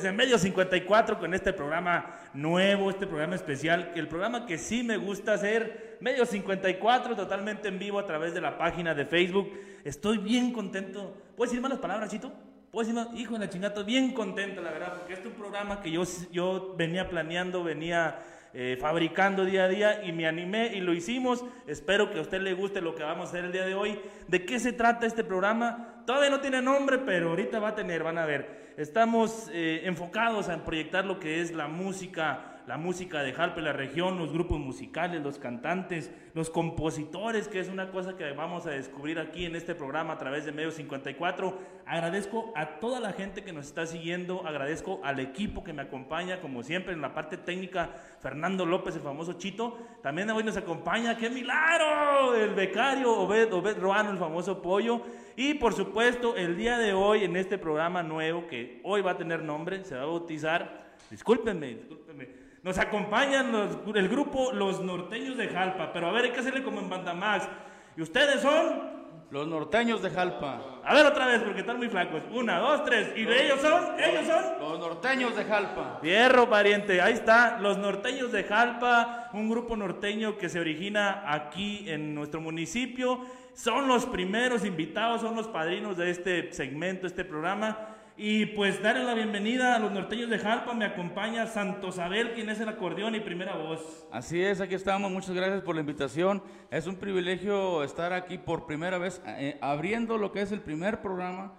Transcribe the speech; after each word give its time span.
desde 0.00 0.12
Medio 0.12 0.38
54 0.38 1.18
con 1.18 1.34
este 1.34 1.52
programa 1.52 2.18
nuevo, 2.32 2.88
este 2.88 3.06
programa 3.06 3.34
especial, 3.34 3.92
el 3.94 4.08
programa 4.08 4.46
que 4.46 4.56
sí 4.56 4.82
me 4.82 4.96
gusta 4.96 5.34
hacer, 5.34 5.98
Medio 6.00 6.24
54, 6.24 7.14
totalmente 7.14 7.68
en 7.68 7.78
vivo 7.78 7.98
a 7.98 8.06
través 8.06 8.32
de 8.32 8.40
la 8.40 8.56
página 8.56 8.94
de 8.94 9.04
Facebook. 9.04 9.52
Estoy 9.84 10.16
bien 10.16 10.54
contento. 10.54 11.14
¿Puedes 11.36 11.50
decir 11.50 11.60
malas 11.60 11.80
palabras, 11.80 12.10
Chito? 12.10 12.32
¿Puedes 12.70 12.88
decir 12.88 13.04
más? 13.04 13.14
Hijo 13.20 13.34
de 13.34 13.40
la 13.40 13.50
chingata, 13.50 13.82
bien 13.82 14.14
contento, 14.14 14.62
la 14.62 14.70
verdad, 14.70 14.94
porque 14.96 15.12
este 15.12 15.28
es 15.28 15.34
un 15.34 15.38
programa 15.38 15.82
que 15.82 15.90
yo, 15.90 16.02
yo 16.32 16.74
venía 16.78 17.10
planeando, 17.10 17.62
venía 17.62 18.20
eh, 18.52 18.76
fabricando 18.80 19.44
día 19.44 19.64
a 19.64 19.68
día 19.68 20.04
y 20.04 20.12
me 20.12 20.26
animé 20.26 20.72
y 20.74 20.80
lo 20.80 20.92
hicimos. 20.92 21.44
Espero 21.66 22.10
que 22.10 22.18
a 22.18 22.22
usted 22.22 22.40
le 22.40 22.54
guste 22.54 22.80
lo 22.80 22.94
que 22.94 23.02
vamos 23.02 23.26
a 23.26 23.28
hacer 23.30 23.44
el 23.44 23.52
día 23.52 23.64
de 23.64 23.74
hoy. 23.74 24.00
¿De 24.26 24.44
qué 24.44 24.58
se 24.58 24.72
trata 24.72 25.06
este 25.06 25.24
programa? 25.24 26.02
Todavía 26.06 26.30
no 26.30 26.40
tiene 26.40 26.60
nombre, 26.60 26.98
pero 26.98 27.30
ahorita 27.30 27.60
va 27.60 27.68
a 27.68 27.74
tener, 27.74 28.02
van 28.02 28.18
a 28.18 28.26
ver. 28.26 28.74
Estamos 28.76 29.48
eh, 29.52 29.82
enfocados 29.84 30.48
en 30.48 30.60
proyectar 30.60 31.04
lo 31.04 31.20
que 31.20 31.40
es 31.40 31.52
la 31.52 31.68
música 31.68 32.49
la 32.70 32.76
música 32.76 33.24
de 33.24 33.32
Jalpe, 33.32 33.62
la 33.62 33.72
región, 33.72 34.16
los 34.16 34.32
grupos 34.32 34.60
musicales, 34.60 35.20
los 35.20 35.40
cantantes, 35.40 36.12
los 36.34 36.50
compositores, 36.50 37.48
que 37.48 37.58
es 37.58 37.68
una 37.68 37.90
cosa 37.90 38.16
que 38.16 38.30
vamos 38.30 38.64
a 38.64 38.70
descubrir 38.70 39.18
aquí 39.18 39.44
en 39.44 39.56
este 39.56 39.74
programa 39.74 40.12
a 40.12 40.18
través 40.18 40.44
de 40.44 40.52
Medio 40.52 40.70
54. 40.70 41.58
Agradezco 41.84 42.52
a 42.54 42.78
toda 42.78 43.00
la 43.00 43.12
gente 43.12 43.42
que 43.42 43.52
nos 43.52 43.66
está 43.66 43.86
siguiendo, 43.86 44.46
agradezco 44.46 45.00
al 45.02 45.18
equipo 45.18 45.64
que 45.64 45.72
me 45.72 45.82
acompaña, 45.82 46.40
como 46.40 46.62
siempre, 46.62 46.92
en 46.92 47.00
la 47.00 47.12
parte 47.12 47.36
técnica, 47.36 47.90
Fernando 48.20 48.64
López, 48.64 48.94
el 48.94 49.02
famoso 49.02 49.32
Chito. 49.32 49.76
También 50.00 50.30
hoy 50.30 50.44
nos 50.44 50.56
acompaña, 50.56 51.16
¡qué 51.16 51.28
milagro! 51.28 52.36
El 52.36 52.54
becario 52.54 53.12
Obed, 53.12 53.52
Obed 53.52 53.80
Roano, 53.80 54.12
el 54.12 54.18
famoso 54.18 54.62
Pollo. 54.62 55.02
Y 55.34 55.54
por 55.54 55.74
supuesto, 55.74 56.36
el 56.36 56.56
día 56.56 56.78
de 56.78 56.92
hoy, 56.92 57.24
en 57.24 57.34
este 57.34 57.58
programa 57.58 58.04
nuevo, 58.04 58.46
que 58.46 58.80
hoy 58.84 59.02
va 59.02 59.10
a 59.10 59.18
tener 59.18 59.42
nombre, 59.42 59.84
se 59.84 59.96
va 59.96 60.02
a 60.02 60.06
bautizar, 60.06 60.94
discúlpenme, 61.10 61.74
discúlpenme, 61.74 62.49
nos 62.62 62.78
acompañan 62.78 63.54
el 63.94 64.08
grupo 64.08 64.52
Los 64.52 64.80
Norteños 64.80 65.36
de 65.36 65.48
Jalpa, 65.48 65.92
pero 65.92 66.08
a 66.08 66.12
ver, 66.12 66.24
hay 66.24 66.30
que 66.30 66.40
hacerle 66.40 66.62
como 66.62 66.80
en 66.80 66.90
Bandamax. 66.90 67.48
¿Y 67.96 68.02
ustedes 68.02 68.40
son? 68.40 69.00
Los 69.30 69.46
norteños 69.46 70.02
de 70.02 70.10
Jalpa. 70.10 70.80
A 70.84 70.92
ver 70.92 71.06
otra 71.06 71.24
vez, 71.24 71.40
porque 71.42 71.60
están 71.60 71.78
muy 71.78 71.88
flacos. 71.88 72.22
Una, 72.32 72.58
dos, 72.58 72.84
tres. 72.84 73.12
¿Y 73.14 73.22
de 73.24 73.46
ellos 73.46 73.60
son? 73.60 74.00
¿Ellos 74.00 74.26
son? 74.26 74.58
Los 74.58 74.80
norteños 74.80 75.36
de 75.36 75.44
Jalpa. 75.44 75.98
Fierro, 76.02 76.50
pariente. 76.50 77.00
Ahí 77.00 77.12
está. 77.12 77.58
Los 77.60 77.78
norteños 77.78 78.32
de 78.32 78.42
Jalpa, 78.42 79.30
un 79.32 79.48
grupo 79.48 79.76
norteño 79.76 80.36
que 80.36 80.48
se 80.48 80.58
origina 80.58 81.22
aquí 81.32 81.88
en 81.88 82.12
nuestro 82.12 82.40
municipio. 82.40 83.20
Son 83.54 83.86
los 83.86 84.04
primeros 84.06 84.64
invitados, 84.64 85.20
son 85.20 85.36
los 85.36 85.46
padrinos 85.46 85.96
de 85.96 86.10
este 86.10 86.52
segmento, 86.52 87.06
este 87.06 87.24
programa. 87.24 87.89
Y 88.16 88.46
pues 88.46 88.82
darle 88.82 89.04
la 89.04 89.14
bienvenida 89.14 89.76
a 89.76 89.78
los 89.78 89.92
norteños 89.92 90.28
de 90.28 90.38
Jalpa. 90.38 90.74
Me 90.74 90.84
acompaña 90.84 91.46
Santos 91.46 91.98
Abel, 91.98 92.32
quien 92.34 92.50
es 92.50 92.60
el 92.60 92.68
acordeón 92.68 93.14
y 93.14 93.20
primera 93.20 93.56
voz. 93.56 94.06
Así 94.12 94.40
es, 94.42 94.60
aquí 94.60 94.74
estamos. 94.74 95.10
Muchas 95.10 95.34
gracias 95.34 95.62
por 95.62 95.74
la 95.74 95.80
invitación. 95.80 96.42
Es 96.70 96.86
un 96.86 96.96
privilegio 96.96 97.82
estar 97.82 98.12
aquí 98.12 98.36
por 98.36 98.66
primera 98.66 98.98
vez, 98.98 99.22
eh, 99.26 99.56
abriendo 99.60 100.18
lo 100.18 100.32
que 100.32 100.42
es 100.42 100.52
el 100.52 100.60
primer 100.60 101.00
programa 101.00 101.54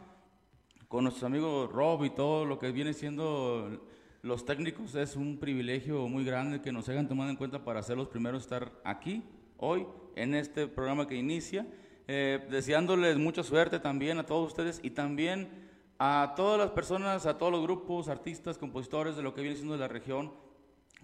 con 0.88 1.06
nuestros 1.06 1.24
amigos 1.24 1.72
Rob 1.72 2.04
y 2.06 2.10
todo 2.10 2.46
lo 2.46 2.60
que 2.60 2.72
viene 2.72 2.94
siendo 2.94 3.82
los 4.22 4.46
técnicos. 4.46 4.94
Es 4.96 5.16
un 5.16 5.40
privilegio 5.40 6.08
muy 6.08 6.24
grande 6.24 6.62
que 6.62 6.72
nos 6.72 6.88
hayan 6.90 7.08
tomado 7.08 7.30
en 7.30 7.38
cuenta 7.38 7.64
para 7.64 7.82
ser 7.82 7.98
los 7.98 8.10
primeros 8.10 8.42
a 8.42 8.44
estar 8.44 8.72
aquí, 8.84 9.24
hoy, 9.58 9.88
en 10.16 10.36
este 10.36 10.68
programa 10.68 11.08
que 11.08 11.16
inicia. 11.16 11.66
Eh, 12.08 12.46
deseándoles 12.50 13.18
mucha 13.18 13.42
suerte 13.42 13.80
también 13.80 14.20
a 14.20 14.26
todos 14.26 14.48
ustedes 14.48 14.80
y 14.84 14.90
también 14.90 15.61
a 16.04 16.34
todas 16.36 16.58
las 16.58 16.72
personas, 16.72 17.28
a 17.28 17.38
todos 17.38 17.52
los 17.52 17.62
grupos, 17.62 18.10
artistas, 18.10 18.58
compositores 18.58 19.16
de 19.16 19.22
lo 19.22 19.36
que 19.36 19.42
viene 19.42 19.56
siendo 19.56 19.76
de 19.76 19.82
la 19.82 19.88
región, 19.88 20.34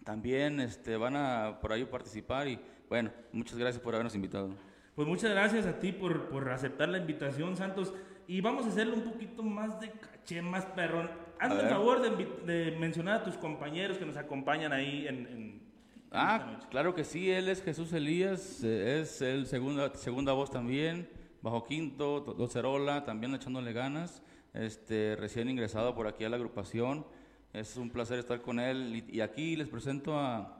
también 0.04 0.60
este, 0.60 0.98
van 0.98 1.16
a 1.16 1.60
por 1.62 1.72
ahí 1.72 1.86
participar 1.86 2.48
y 2.48 2.60
bueno, 2.90 3.12
muchas 3.32 3.60
gracias 3.60 3.80
por 3.84 3.94
habernos 3.94 4.16
invitado. 4.16 4.50
Pues 4.96 5.08
muchas 5.08 5.30
gracias 5.30 5.68
a 5.68 5.78
ti 5.78 5.92
por, 5.92 6.30
por 6.30 6.50
aceptar 6.50 6.90
la 6.90 6.98
invitación, 6.98 7.56
Santos. 7.56 7.94
Y 8.28 8.42
vamos 8.42 8.66
a 8.66 8.70
hacerlo 8.70 8.96
un 8.96 9.04
poquito 9.04 9.44
más 9.44 9.80
de 9.80 9.92
caché, 9.92 10.42
más 10.42 10.66
perrón. 10.66 11.12
Hazme 11.40 11.62
el 11.62 11.70
favor 11.70 12.02
de, 12.02 12.76
mencionar 12.80 13.22
a 13.22 13.24
tus 13.24 13.36
compañeros 13.38 14.00
que 14.00 14.06
nos 14.08 14.18
acompañan 14.18 14.74
ahí 14.74 15.08
en... 15.08 15.62
ah, 16.12 16.60
claro 16.72 16.96
que 16.96 17.04
sí, 17.04 17.30
él 17.30 17.50
es 17.50 17.62
Jesús 17.62 17.94
Elías, 17.94 18.64
eh, 18.64 19.02
es 19.02 19.22
el 19.22 19.46
segunda, 19.46 19.94
segunda 19.94 20.34
voz 20.34 20.50
también, 20.50 21.08
bajo 21.44 21.66
quinto, 21.66 22.22
docerola, 22.22 23.06
también 23.06 23.36
echándole 23.36 23.74
ganas 23.74 24.24
este, 24.58 25.16
recién 25.16 25.50
ingresado 25.50 25.94
por 25.96 26.08
aquí 26.08 26.24
a 26.24 26.30
la 26.30 26.36
agrupación. 26.36 27.06
Es 27.54 27.78
un 27.78 27.90
placer 27.90 28.20
estar 28.20 28.42
con 28.42 28.60
él. 28.60 29.04
Y, 29.08 29.22
aquí 29.22 29.56
les 29.56 29.68
presento 29.68 30.18
a 30.18 30.54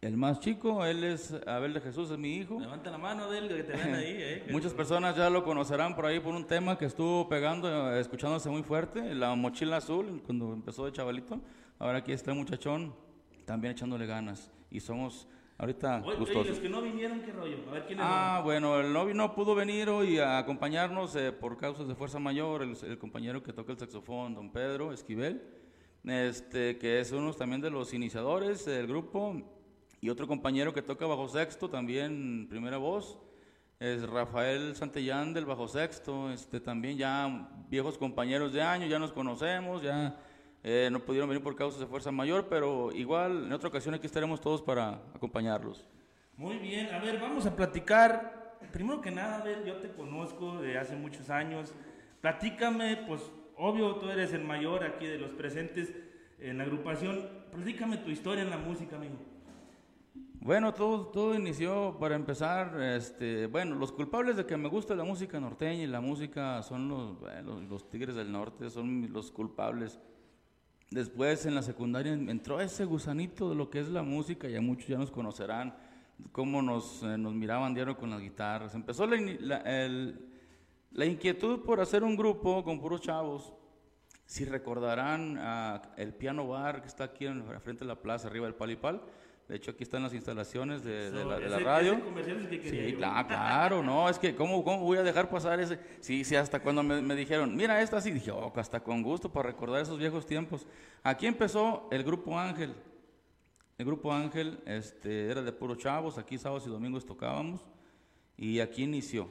el 0.00 0.16
más 0.16 0.40
chico, 0.40 0.84
él 0.86 1.04
es 1.04 1.34
Abel 1.46 1.74
de 1.74 1.80
Jesús, 1.80 2.10
es 2.10 2.18
mi 2.18 2.36
hijo. 2.36 2.58
Levanta 2.58 2.90
la 2.90 2.96
mano 2.96 3.30
de 3.30 3.38
él, 3.38 3.48
que 3.48 3.64
te 3.64 3.72
ven 3.76 3.94
ahí. 3.94 4.16
Eh, 4.18 4.46
Muchas 4.50 4.72
personas 4.72 5.14
ya 5.14 5.28
lo 5.28 5.44
conocerán 5.44 5.94
por 5.94 6.06
ahí 6.06 6.20
por 6.20 6.34
un 6.34 6.46
tema 6.46 6.78
que 6.78 6.86
estuvo 6.86 7.28
pegando, 7.28 7.94
escuchándose 7.94 8.48
muy 8.48 8.62
fuerte, 8.62 9.14
la 9.14 9.34
mochila 9.34 9.76
azul, 9.76 10.22
cuando 10.24 10.54
empezó 10.54 10.86
de 10.86 10.92
chavalito. 10.92 11.38
Ahora 11.78 11.98
aquí 11.98 12.12
está 12.12 12.30
el 12.30 12.38
muchachón, 12.38 12.94
también 13.44 13.72
echándole 13.72 14.06
ganas. 14.06 14.50
Y 14.70 14.80
somos 14.80 15.28
Ahorita 15.60 16.02
oye, 16.06 16.48
los 16.48 16.58
que 16.58 16.70
no 16.70 16.80
vinieron, 16.80 17.20
¿qué 17.20 17.32
rollo? 17.32 17.58
A 17.68 17.72
ver 17.72 17.86
quién 17.86 17.98
Ah, 18.00 18.40
bueno, 18.42 18.80
el 18.80 18.94
novio 18.94 19.14
no 19.14 19.34
pudo 19.34 19.54
venir 19.54 19.90
hoy 19.90 20.18
a 20.18 20.38
acompañarnos 20.38 21.14
eh, 21.16 21.32
por 21.32 21.58
causas 21.58 21.86
de 21.86 21.94
fuerza 21.94 22.18
mayor. 22.18 22.62
El, 22.62 22.98
compañero 22.98 23.42
que 23.42 23.52
toca 23.52 23.72
el 23.72 23.78
saxofón, 23.78 24.34
don 24.34 24.50
Pedro 24.50 24.90
Esquivel, 24.90 25.42
este, 26.04 26.78
que 26.78 27.00
es 27.00 27.12
uno 27.12 27.34
también 27.34 27.60
de 27.60 27.68
los 27.68 27.92
iniciadores 27.92 28.64
del 28.64 28.86
grupo. 28.86 29.36
Y 30.00 30.08
otro 30.08 30.26
compañero 30.26 30.72
que 30.72 30.80
toca 30.80 31.04
bajo 31.04 31.28
sexto, 31.28 31.68
también 31.68 32.46
primera 32.48 32.78
voz, 32.78 33.18
es 33.78 34.08
Rafael 34.08 34.74
Santellán 34.74 35.34
del 35.34 35.44
bajo 35.44 35.68
sexto. 35.68 36.30
Este, 36.30 36.60
también 36.60 36.96
ya 36.96 37.50
viejos 37.68 37.98
compañeros 37.98 38.54
de 38.54 38.62
año, 38.62 38.86
ya 38.86 38.98
nos 38.98 39.12
conocemos, 39.12 39.82
ya 39.82 40.18
eh, 40.62 40.88
no 40.92 41.00
pudieron 41.00 41.28
venir 41.28 41.42
por 41.42 41.56
causas 41.56 41.80
de 41.80 41.86
fuerza 41.86 42.10
mayor, 42.10 42.46
pero 42.48 42.92
igual 42.92 43.46
en 43.46 43.52
otra 43.52 43.68
ocasión 43.68 43.94
aquí 43.94 44.06
estaremos 44.06 44.40
todos 44.40 44.60
para 44.60 45.00
acompañarlos. 45.14 45.86
Muy 46.36 46.58
bien, 46.58 46.94
a 46.94 46.98
ver, 46.98 47.18
vamos 47.18 47.46
a 47.46 47.56
platicar. 47.56 48.58
Primero 48.72 49.00
que 49.00 49.10
nada, 49.10 49.38
a 49.38 49.44
ver, 49.44 49.64
yo 49.64 49.76
te 49.76 49.90
conozco 49.90 50.60
de 50.60 50.78
hace 50.78 50.96
muchos 50.96 51.30
años. 51.30 51.74
Platícame, 52.20 52.98
pues 53.06 53.32
obvio, 53.56 53.96
tú 53.96 54.10
eres 54.10 54.32
el 54.32 54.44
mayor 54.44 54.84
aquí 54.84 55.06
de 55.06 55.18
los 55.18 55.32
presentes 55.32 55.94
en 56.38 56.58
la 56.58 56.64
agrupación. 56.64 57.28
Platícame 57.52 57.96
tu 57.98 58.10
historia 58.10 58.42
en 58.42 58.50
la 58.50 58.58
música, 58.58 58.96
amigo. 58.96 59.16
Bueno, 60.42 60.72
todo, 60.72 61.06
todo 61.08 61.34
inició 61.34 61.98
para 62.00 62.16
empezar, 62.16 62.80
este, 62.80 63.46
bueno, 63.46 63.74
los 63.74 63.92
culpables 63.92 64.36
de 64.38 64.46
que 64.46 64.56
me 64.56 64.70
gusta 64.70 64.94
la 64.94 65.04
música 65.04 65.38
norteña 65.38 65.82
y 65.82 65.86
la 65.86 66.00
música 66.00 66.62
son 66.62 66.88
los, 66.88 67.16
los 67.68 67.90
Tigres 67.90 68.14
del 68.14 68.32
Norte, 68.32 68.70
son 68.70 69.12
los 69.12 69.30
culpables. 69.30 70.00
Después 70.90 71.46
en 71.46 71.54
la 71.54 71.62
secundaria 71.62 72.12
entró 72.12 72.60
ese 72.60 72.84
gusanito 72.84 73.48
de 73.48 73.54
lo 73.54 73.70
que 73.70 73.78
es 73.78 73.88
la 73.88 74.02
música, 74.02 74.48
ya 74.48 74.60
muchos 74.60 74.88
ya 74.88 74.98
nos 74.98 75.12
conocerán, 75.12 75.72
cómo 76.32 76.60
nos, 76.62 77.04
eh, 77.04 77.16
nos 77.16 77.32
miraban 77.32 77.74
diario 77.74 77.96
con 77.96 78.10
las 78.10 78.20
guitarras. 78.20 78.74
Empezó 78.74 79.06
la, 79.06 79.16
la, 80.90 81.06
inquietud 81.06 81.60
por 81.60 81.80
hacer 81.80 82.02
un 82.02 82.16
grupo 82.16 82.64
con 82.64 82.80
puros 82.80 83.02
chavos. 83.02 83.52
Si 84.26 84.44
recordarán 84.44 85.38
el 85.96 86.12
piano 86.12 86.48
bar 86.48 86.82
que 86.82 86.88
está 86.88 87.04
aquí 87.04 87.26
en, 87.26 87.44
frente 87.60 87.84
de 87.84 87.88
la 87.88 88.02
plaza, 88.02 88.26
arriba 88.26 88.46
del 88.46 88.56
Palipal, 88.56 89.00
de 89.50 89.56
hecho, 89.56 89.72
aquí 89.72 89.82
están 89.82 90.04
las 90.04 90.14
instalaciones 90.14 90.84
de, 90.84 91.10
la, 91.10 91.58
radio. 91.58 92.00
sí, 92.62 92.94
claro, 92.96 93.26
claro, 93.26 93.82
no, 93.82 94.08
es 94.08 94.16
que 94.16 94.32
¿cómo, 94.32 94.62
¿cómo, 94.62 94.84
voy 94.84 94.98
a 94.98 95.02
dejar 95.02 95.28
pasar 95.28 95.58
ese? 95.58 95.80
Sí, 95.98 96.22
sí, 96.22 96.36
hasta 96.36 96.62
cuando 96.62 96.84
me, 96.84 97.16
dijeron, 97.16 97.56
mira, 97.56 97.82
esta 97.82 98.00
sí, 98.00 98.12
dije, 98.12 98.30
oh, 98.30 98.52
hasta 98.54 98.78
con 98.78 99.02
gusto 99.02 99.32
para 99.32 99.48
recordar 99.48 99.82
esos 99.82 99.98
viejos 99.98 100.24
tiempos. 100.24 100.68
Aquí 101.02 101.26
empezó 101.26 101.88
el 101.90 102.04
Grupo 102.04 102.38
Ángel. 102.38 102.76
El 103.76 103.86
Grupo 103.86 104.12
Ángel 104.12 104.60
este, 104.66 105.28
era 105.28 105.42
de 105.42 105.50
puros 105.50 105.78
chavos, 105.78 106.16
aquí 106.16 106.38
sábados 106.38 106.68
y 106.68 106.70
domingos 106.70 107.04
tocábamos, 107.04 107.60
y 108.36 108.60
aquí 108.60 108.84
inició. 108.84 109.28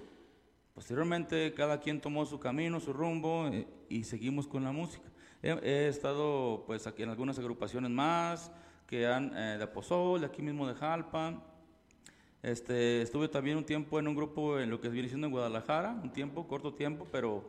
Posteriormente, 0.74 1.54
cada 1.54 1.80
quien 1.80 2.02
tomó 2.02 2.26
su 2.26 2.42
camino, 2.42 2.82
su 2.82 2.92
rumbo, 2.92 3.48
eh, 3.48 3.66
y 3.88 4.04
seguimos 4.04 4.50
con 4.50 4.66
la 4.66 4.74
música. 4.74 5.08
He, 5.42 5.52
he 5.64 5.88
estado, 5.88 6.66
pues, 6.68 6.88
aquí 6.88 7.04
en 7.04 7.10
algunas 7.10 7.40
agrupaciones 7.40 7.90
más, 7.90 8.52
que 8.90 9.06
han 9.06 9.38
eh, 9.38 9.60
de 9.60 9.68
Pozol, 9.68 10.22
de 10.22 10.26
aquí 10.26 10.42
mismo 10.42 10.68
de 10.68 10.74
Jalpa. 10.74 11.40
Este, 12.42 13.04
estuve 13.04 13.28
también 13.28 13.56
un 13.56 13.64
tiempo 13.64 14.00
en 14.00 14.08
un 14.08 14.16
grupo 14.16 14.58
en 14.58 14.72
lo 14.72 14.82
que 14.82 14.90
viene 14.90 15.08
siendo 15.08 15.28
en 15.28 15.32
Guadalajara, 15.32 15.92
un 16.02 16.12
tiempo, 16.12 16.48
corto 16.48 16.74
tiempo, 16.74 17.06
pero 17.12 17.48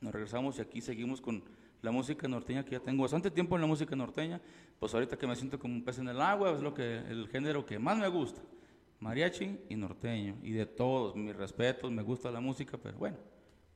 nos 0.00 0.10
regresamos 0.10 0.56
y 0.56 0.62
aquí 0.62 0.80
seguimos 0.80 1.20
con 1.20 1.42
la 1.82 1.90
música 1.90 2.26
norteña 2.26 2.64
que 2.64 2.70
ya 2.70 2.80
tengo 2.80 3.02
bastante 3.02 3.30
tiempo 3.30 3.56
en 3.56 3.60
la 3.60 3.66
música 3.66 3.94
norteña, 3.94 4.40
pues 4.78 4.94
ahorita 4.94 5.18
que 5.18 5.26
me 5.26 5.36
siento 5.36 5.58
como 5.58 5.74
un 5.74 5.84
pez 5.84 5.98
en 5.98 6.08
el 6.08 6.18
agua, 6.18 6.52
es 6.52 6.62
lo 6.62 6.72
que 6.72 6.96
el 6.96 7.28
género 7.28 7.66
que 7.66 7.78
más 7.78 7.98
me 7.98 8.08
gusta, 8.08 8.40
mariachi 9.00 9.58
y 9.68 9.76
norteño, 9.76 10.38
y 10.42 10.52
de 10.52 10.64
todos, 10.64 11.14
mis 11.14 11.36
respetos, 11.36 11.90
me 11.90 12.02
gusta 12.02 12.30
la 12.30 12.40
música, 12.40 12.78
pero 12.82 12.96
bueno, 12.96 13.18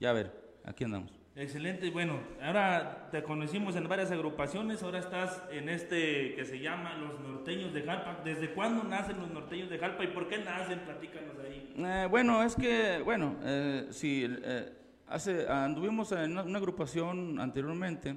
ya 0.00 0.08
a 0.08 0.14
ver, 0.14 0.32
aquí 0.64 0.84
andamos. 0.84 1.23
Excelente, 1.36 1.90
bueno, 1.90 2.20
ahora 2.40 3.08
te 3.10 3.22
conocimos 3.24 3.74
en 3.74 3.88
varias 3.88 4.12
agrupaciones, 4.12 4.84
ahora 4.84 5.00
estás 5.00 5.42
en 5.50 5.68
este 5.68 6.36
que 6.36 6.44
se 6.44 6.60
llama 6.60 6.94
Los 6.94 7.18
Norteños 7.18 7.74
de 7.74 7.82
Jalpa. 7.82 8.20
¿Desde 8.24 8.54
cuándo 8.54 8.84
nacen 8.84 9.18
los 9.18 9.28
Norteños 9.30 9.68
de 9.68 9.78
Jalpa 9.78 10.04
y 10.04 10.08
por 10.08 10.28
qué 10.28 10.38
nacen? 10.38 10.78
Platícanos 10.80 11.36
ahí. 11.44 11.74
Eh, 11.76 12.06
bueno, 12.08 12.40
es 12.44 12.54
que, 12.54 13.00
bueno, 13.04 13.36
eh, 13.42 13.88
sí, 13.90 14.24
eh, 14.44 14.72
hace, 15.08 15.48
anduvimos 15.48 16.12
en 16.12 16.38
una, 16.38 16.58
agrupación 16.58 17.40
anteriormente 17.40 18.14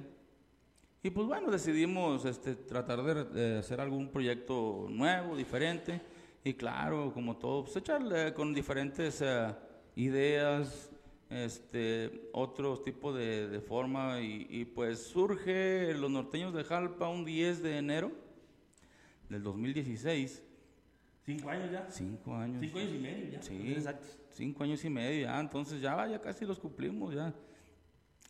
y 1.02 1.10
pues 1.10 1.26
bueno, 1.26 1.50
decidimos 1.50 2.24
este, 2.24 2.54
tratar 2.54 3.02
de, 3.02 3.24
de 3.24 3.58
hacer 3.58 3.80
algún 3.80 4.10
proyecto 4.12 4.86
nuevo, 4.88 5.36
diferente 5.36 6.00
y 6.44 6.54
claro, 6.54 7.12
como 7.12 7.36
todo, 7.36 7.64
pues 7.64 7.76
echarle 7.76 8.32
con 8.32 8.54
diferentes 8.54 9.20
eh, 9.22 9.54
ideas, 9.96 10.90
este, 11.30 12.30
otro 12.32 12.78
tipo 12.80 13.12
de, 13.12 13.48
de 13.48 13.60
forma 13.60 14.20
y, 14.20 14.46
y, 14.48 14.64
pues 14.64 15.02
surge 15.02 15.94
Los 15.94 16.10
Norteños 16.10 16.54
de 16.54 16.64
Jalpa 16.64 17.08
un 17.08 17.24
10 17.24 17.62
de 17.62 17.78
enero 17.78 18.12
del 19.28 19.42
2016. 19.42 20.42
¿Cinco 21.24 21.50
años 21.50 21.70
ya? 21.70 21.90
Cinco 21.90 22.34
años. 22.34 22.60
Cinco 22.60 22.78
años 22.78 22.94
y 22.94 22.98
medio 22.98 23.30
ya. 23.30 23.42
Sí, 23.42 23.76
cinco 24.30 24.64
años 24.64 24.84
y 24.84 24.88
medio 24.88 25.26
ya, 25.26 25.38
entonces 25.40 25.80
ya, 25.82 26.06
ya 26.08 26.20
casi 26.20 26.46
los 26.46 26.58
cumplimos 26.58 27.14
ya. 27.14 27.34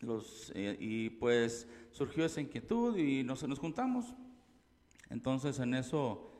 Los, 0.01 0.53
eh, 0.55 0.77
y 0.81 1.11
pues 1.11 1.69
surgió 1.93 2.25
esa 2.25 2.41
inquietud 2.41 2.97
y 2.97 3.23
nos, 3.23 3.47
nos 3.47 3.59
juntamos. 3.59 4.15
Entonces 5.11 5.59
en 5.61 5.75
eso 5.75 6.33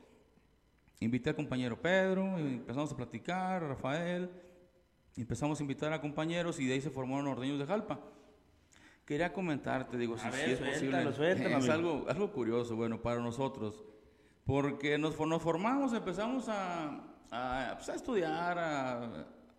invité 1.01 1.31
al 1.31 1.37
compañero 1.37 1.81
Pedro, 1.81 2.39
y 2.41 2.55
empezamos 2.55 2.91
a 2.93 2.97
platicar, 2.97 3.63
Rafael, 3.63 4.31
empezamos 5.23 5.59
a 5.61 5.63
invitar 5.63 5.93
a 5.93 6.01
compañeros 6.01 6.59
y 6.61 6.67
de 6.67 6.75
ahí 6.75 6.81
se 6.81 6.91
formaron 6.91 7.27
Ordeños 7.27 7.59
de 7.59 7.67
Jalpa. 7.67 8.01
Quería 9.05 9.33
comentarte, 9.33 9.97
digo, 9.97 10.15
A 10.15 10.19
si, 10.19 10.29
ver, 10.29 10.35
si 10.45 10.51
es 10.53 10.59
suéltalo, 10.59 11.11
posible. 11.11 11.35
suéltalo, 11.37 11.59
es 11.65 11.69
algo, 11.71 12.05
algo 12.09 12.33
curioso, 12.33 12.77
bueno, 12.77 13.01
para 13.01 13.21
nosotros. 13.21 13.85
Porque 14.45 14.99
nos, 14.99 15.19
nos 15.19 15.43
formamos, 15.43 15.93
empezamos 15.93 16.49
a, 16.49 16.89
a, 17.31 17.75
pues, 17.77 17.89
a 17.89 17.95
estudiar, 17.95 18.59
a, 18.59 19.03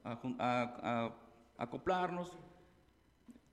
a 0.03 0.11
a- 0.39 0.79
a 0.83 1.15
acoplarnos. 1.57 2.31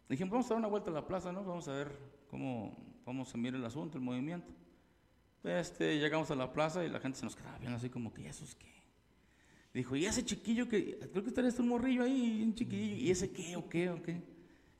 Dijimos, 0.08 0.30
vamos 0.32 0.46
a 0.46 0.48
dar 0.50 0.58
una 0.58 0.68
vuelta 0.68 0.90
a 0.90 0.94
la 0.94 1.06
plaza, 1.06 1.32
¿no? 1.32 1.42
Vamos 1.44 1.66
a 1.68 1.72
ver 1.72 1.98
cómo, 2.28 2.76
cómo 3.04 3.24
se 3.24 3.36
mira 3.38 3.56
el 3.56 3.64
asunto, 3.64 3.98
el 3.98 4.04
movimiento. 4.04 4.52
Este, 5.42 5.98
llegamos 5.98 6.30
a 6.30 6.34
la 6.36 6.52
plaza 6.52 6.84
y 6.84 6.88
la 6.88 7.00
gente 7.00 7.18
se 7.18 7.24
nos 7.24 7.34
quedaba 7.36 7.58
viendo 7.58 7.76
así 7.76 7.88
como 7.90 8.12
que, 8.12 8.22
¿y 8.22 8.26
eso 8.26 8.44
es 8.44 8.54
qué? 8.54 8.75
Dijo, 9.76 9.94
¿y 9.94 10.06
ese 10.06 10.24
chiquillo 10.24 10.66
que, 10.70 10.98
creo 11.12 11.22
que 11.22 11.30
tenés 11.30 11.58
un 11.58 11.68
morrillo 11.68 12.02
ahí, 12.02 12.42
un 12.42 12.54
chiquillo, 12.54 12.96
¿y 12.96 13.10
ese 13.10 13.30
qué 13.30 13.56
o 13.56 13.68
qué 13.68 13.90
o 13.90 14.02
qué? 14.02 14.22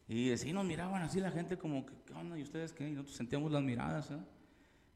Y 0.08 0.32
así 0.32 0.54
nos 0.54 0.64
miraban 0.64 1.02
así 1.02 1.20
la 1.20 1.30
gente 1.30 1.58
como, 1.58 1.84
¿qué 1.84 2.14
onda? 2.14 2.38
¿Y 2.38 2.42
ustedes 2.42 2.72
qué? 2.72 2.88
Y 2.88 2.92
nosotros 2.92 3.14
sentíamos 3.14 3.52
las 3.52 3.62
miradas, 3.62 4.10
¿eh? 4.10 4.16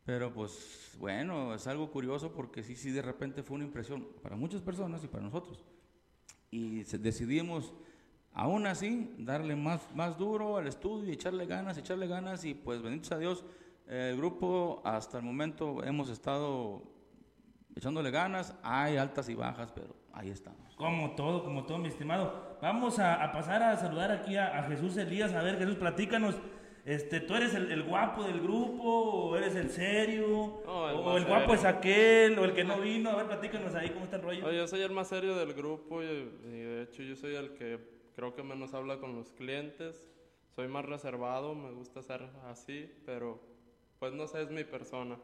Pero 0.07 0.33
pues, 0.33 0.97
bueno, 0.99 1.55
es 1.55 1.67
algo 1.67 1.91
curioso 1.91 2.33
porque 2.33 2.63
sí, 2.63 2.77
sí, 2.77 2.91
de 2.93 3.03
repente 3.03 3.43
fue 3.43 3.57
una 3.57 3.67
impresión 3.67 4.07
para 4.23 4.37
muchas 4.37 4.63
personas 4.63 5.05
y 5.05 5.09
para 5.09 5.23
nosotros. 5.23 5.63
Y 6.51 6.83
decidimos, 6.85 7.75
aún 8.33 8.67
así, 8.67 9.15
darle 9.19 9.55
más, 9.55 9.83
más 9.95 10.17
duro 10.17 10.57
al 10.57 10.67
estudio 10.67 11.13
echarle 11.13 11.45
ganas, 11.45 11.77
echarle 11.77 12.07
ganas. 12.07 12.47
Y 12.47 12.55
pues, 12.55 12.81
benditos 12.81 13.13
a 13.13 13.19
Dios, 13.19 13.45
el 13.87 14.17
grupo 14.17 14.81
hasta 14.83 15.19
el 15.19 15.25
momento 15.25 15.85
hemos 15.85 16.09
estado 16.09 17.00
echándole 17.77 18.11
ganas. 18.11 18.55
Hay 18.63 18.97
altas 18.97 19.29
y 19.29 19.35
bajas, 19.35 19.73
pero 19.73 19.95
ahí 20.13 20.31
estamos. 20.31 20.75
Como 20.77 21.15
todo, 21.15 21.45
como 21.45 21.65
todo, 21.65 21.79
mi 21.79 21.89
estimado. 21.89 22.59
Vamos 22.63 22.99
a, 22.99 23.23
a 23.23 23.33
pasar 23.33 23.63
a 23.63 23.77
saludar 23.77 24.11
aquí 24.11 24.37
a, 24.37 24.59
a 24.59 24.63
Jesús 24.65 24.97
Elías. 24.97 25.33
A 25.35 25.43
ver, 25.43 25.59
Jesús, 25.59 25.77
platícanos. 25.77 26.37
Este, 26.85 27.21
¿Tú 27.21 27.35
eres 27.35 27.55
el, 27.55 27.71
el 27.71 27.83
guapo 27.83 28.25
del 28.25 28.41
grupo 28.41 28.83
o 28.83 29.37
eres 29.37 29.55
el 29.55 29.71
serio? 29.71 30.63
No, 30.65 30.89
el 30.89 30.97
o 30.97 31.17
el 31.19 31.25
guapo 31.27 31.55
serio. 31.55 31.55
es 31.55 31.65
aquel 31.65 32.39
o 32.39 32.45
el 32.45 32.55
que 32.55 32.65
no 32.65 32.81
vino. 32.81 33.11
A 33.11 33.17
ver, 33.17 33.27
platícanos 33.27 33.75
ahí 33.75 33.91
cómo 33.91 34.05
está 34.05 34.17
el 34.17 34.23
rollo. 34.23 34.47
Oye, 34.47 34.57
yo 34.57 34.67
soy 34.67 34.81
el 34.81 34.91
más 34.91 35.09
serio 35.09 35.37
del 35.37 35.53
grupo 35.53 36.03
y, 36.03 36.07
y 36.07 36.61
de 36.63 36.83
hecho 36.85 37.03
yo 37.03 37.17
soy 37.17 37.35
el 37.35 37.53
que 37.53 37.79
creo 38.17 38.35
que 38.35 38.43
menos 38.43 38.73
habla 38.73 38.99
con 38.99 39.15
los 39.15 39.31
clientes. 39.33 40.09
Soy 40.57 40.69
más 40.69 40.85
reservado, 40.85 41.55
me 41.55 41.71
gusta 41.71 42.03
ser 42.03 42.29
así, 42.49 42.91
pero 43.07 43.41
pues 43.99 44.13
no 44.15 44.27
sé, 44.27 44.43
es 44.43 44.51
mi 44.51 44.65
persona. 44.65 45.19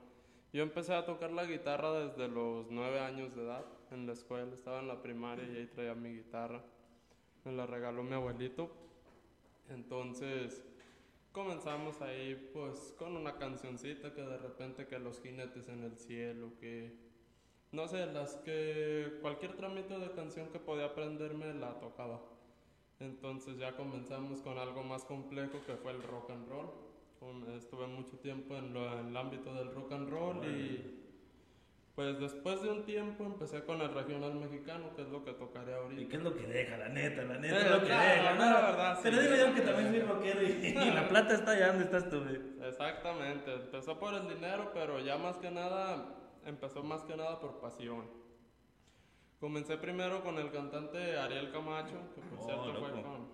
Yo 0.53 0.63
empecé 0.63 0.95
a 0.95 1.05
tocar 1.05 1.33
la 1.33 1.45
guitarra 1.45 1.93
desde 1.93 2.29
los 2.29 2.71
nueve 2.71 3.01
años 3.01 3.35
de 3.35 3.43
edad 3.43 3.65
en 3.91 4.07
la 4.07 4.13
escuela, 4.13 4.53
estaba 4.55 4.81
en 4.81 4.89
la 4.89 5.03
primaria 5.03 5.45
y 5.47 5.57
ahí 5.57 5.67
traía 5.67 5.95
mi 5.95 6.15
guitarra. 6.15 6.63
Me 7.45 7.53
la 7.53 7.67
regaló 7.67 8.03
mi 8.03 8.15
abuelito. 8.15 8.71
Entonces 9.69 10.63
comenzamos 11.33 12.01
ahí 12.01 12.51
pues 12.55 12.95
con 12.99 13.17
una 13.17 13.37
cancioncita 13.37 14.15
que 14.15 14.23
de 14.23 14.39
repente 14.39 14.87
que 14.87 14.99
los 14.99 15.21
jinetes 15.21 15.69
en 15.69 15.85
el 15.85 15.99
cielo, 15.99 16.53
que 16.59 16.97
no 17.73 17.89
sé, 17.89 18.07
las 18.07 18.37
que 18.37 19.19
cualquier 19.21 19.55
trámite 19.55 19.99
de 19.99 20.11
canción 20.13 20.49
que 20.49 20.59
podía 20.59 20.87
aprenderme 20.87 21.53
la 21.53 21.79
tocaba. 21.79 22.23
Entonces 23.01 23.59
ya 23.59 23.77
comenzamos 23.77 24.41
con 24.41 24.57
algo 24.57 24.83
más 24.83 25.05
complejo 25.05 25.61
que 25.67 25.77
fue 25.77 25.93
el 25.93 26.03
rock 26.03 26.31
and 26.31 26.49
roll. 26.49 26.86
Un- 27.21 27.51
Estuve 27.57 27.87
mucho 27.87 28.19
tiempo 28.19 28.55
en, 28.57 28.73
lo- 28.75 28.99
en 29.01 29.09
el 29.09 29.17
ámbito 29.17 29.53
del 29.55 29.73
rock 29.75 29.93
and 29.93 30.09
roll 30.11 30.45
y 30.45 31.03
pues 31.95 32.19
después 32.21 32.61
de 32.61 32.69
un 32.71 32.85
tiempo 32.85 33.25
empecé 33.25 33.65
con 33.65 33.81
el 33.81 33.93
regional 33.95 34.35
mexicano, 34.35 34.95
que 34.95 35.01
es 35.03 35.09
lo 35.09 35.25
que 35.25 35.33
tocaré 35.33 35.73
¿Y 35.73 35.75
ahorita. 35.75 36.11
qué 36.11 36.17
es 36.19 36.23
lo 36.23 36.35
que 36.37 36.47
deja, 36.47 36.77
la 36.77 36.89
neta, 36.91 37.23
la 37.23 37.39
neta? 37.39 37.57
Eh, 37.57 37.65
es 37.65 37.71
lo 37.71 37.81
que 37.81 37.87
claro, 37.87 38.23
deja, 38.23 38.35
la 38.35 38.61
verdad, 38.67 39.01
Pero 39.03 39.17
sí. 39.17 39.23
digo 39.23 39.35
yo 39.37 39.55
que 39.55 39.61
también 39.63 39.91
soy 39.91 40.01
rockero 40.03 40.43
y, 40.43 40.47
y 40.67 40.91
la 40.93 41.09
plata 41.09 41.35
está 41.35 41.51
allá 41.53 41.69
donde 41.69 41.85
estás 41.85 42.11
tú, 42.11 42.21
güey. 42.23 42.39
Exactamente, 42.69 43.55
empezó 43.55 43.99
por 43.99 44.13
el 44.13 44.29
dinero, 44.29 44.71
pero 44.75 45.01
ya 45.01 45.17
más 45.17 45.39
que 45.39 45.51
nada, 45.51 46.05
empezó 46.45 46.83
más 46.83 47.03
que 47.05 47.17
nada 47.17 47.41
por 47.41 47.61
pasión. 47.61 48.05
Comencé 49.41 49.79
primero 49.79 50.23
con 50.23 50.37
el 50.39 50.51
cantante 50.51 51.17
Ariel 51.17 51.51
Camacho, 51.51 51.97
que 52.15 52.21
por 52.21 52.39
Oh, 52.41 52.45
cierto 52.45 52.79
fue 52.79 52.89
loco. 52.91 53.03
con, 53.03 53.29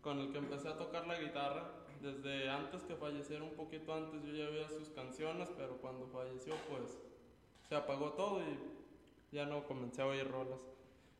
con 0.00 0.18
el 0.18 0.32
que 0.32 0.38
empecé 0.38 0.68
a 0.68 0.76
tocar 0.76 1.06
la 1.06 1.20
guitarra. 1.20 1.70
Desde 2.00 2.48
antes 2.48 2.82
que 2.82 2.94
falleciera, 2.94 3.42
un 3.42 3.54
poquito 3.54 3.92
antes, 3.92 4.22
yo 4.24 4.32
ya 4.32 4.48
oía 4.48 4.68
sus 4.68 4.88
canciones, 4.90 5.50
pero 5.56 5.78
cuando 5.78 6.06
falleció, 6.06 6.54
pues 6.70 6.98
se 7.68 7.74
apagó 7.74 8.12
todo 8.12 8.40
y 8.40 9.36
ya 9.36 9.46
no 9.46 9.64
comencé 9.64 10.02
a 10.02 10.06
oír 10.06 10.28
rolas. 10.30 10.60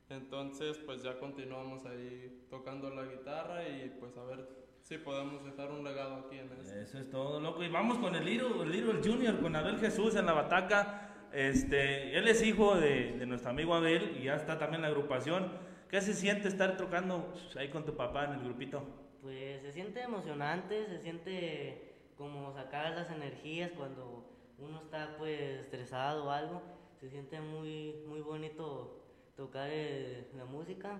Entonces, 0.08 0.78
pues 0.78 1.02
ya 1.02 1.18
continuamos 1.18 1.84
ahí 1.84 2.46
tocando 2.48 2.90
la 2.90 3.04
guitarra 3.04 3.68
y 3.68 3.94
pues 4.00 4.16
a 4.16 4.24
ver 4.24 4.48
si 4.80 4.96
podemos 4.96 5.44
dejar 5.44 5.70
un 5.70 5.84
legado 5.84 6.14
aquí 6.14 6.38
en 6.38 6.50
esto. 6.52 6.74
Eso 6.74 6.98
es 6.98 7.10
todo, 7.10 7.40
loco. 7.40 7.62
Y 7.62 7.68
vamos 7.68 7.98
con 7.98 8.14
el 8.14 8.24
Little, 8.24 8.62
el 8.62 8.70
Little 8.70 9.00
Junior, 9.04 9.38
con 9.38 9.54
Abel 9.54 9.78
Jesús 9.78 10.14
en 10.16 10.24
la 10.24 10.32
bataca. 10.32 11.28
Este, 11.32 12.16
él 12.16 12.26
es 12.26 12.42
hijo 12.42 12.76
de, 12.76 13.26
nuestro 13.26 13.50
amigo 13.50 13.74
Abel 13.74 14.16
y 14.18 14.24
ya 14.24 14.36
está 14.36 14.58
también 14.58 14.80
la 14.80 14.88
agrupación. 14.88 15.52
¿Qué 15.90 16.00
se 16.00 16.14
siente 16.14 16.48
estar 16.48 16.78
tocando 16.78 17.34
ahí 17.56 17.68
con 17.68 17.84
tu 17.84 17.94
papá 17.94 18.24
en 18.24 18.32
el 18.32 18.44
grupito? 18.44 18.82
Pues 19.28 19.60
se 19.60 19.72
siente 19.72 20.00
emocionante, 20.00 20.86
se 20.86 21.00
siente 21.00 21.98
como 22.16 22.50
sacar 22.54 22.94
las 22.94 23.10
energías 23.10 23.70
cuando 23.72 24.24
uno 24.56 24.80
está 24.80 25.16
pues 25.18 25.38
estresado 25.60 26.24
o 26.24 26.30
algo. 26.30 26.62
Se 26.98 27.10
siente 27.10 27.38
muy, 27.38 28.04
muy 28.06 28.22
bonito 28.22 29.04
tocar 29.36 29.68
eh, 29.70 30.30
la 30.34 30.46
música. 30.46 30.98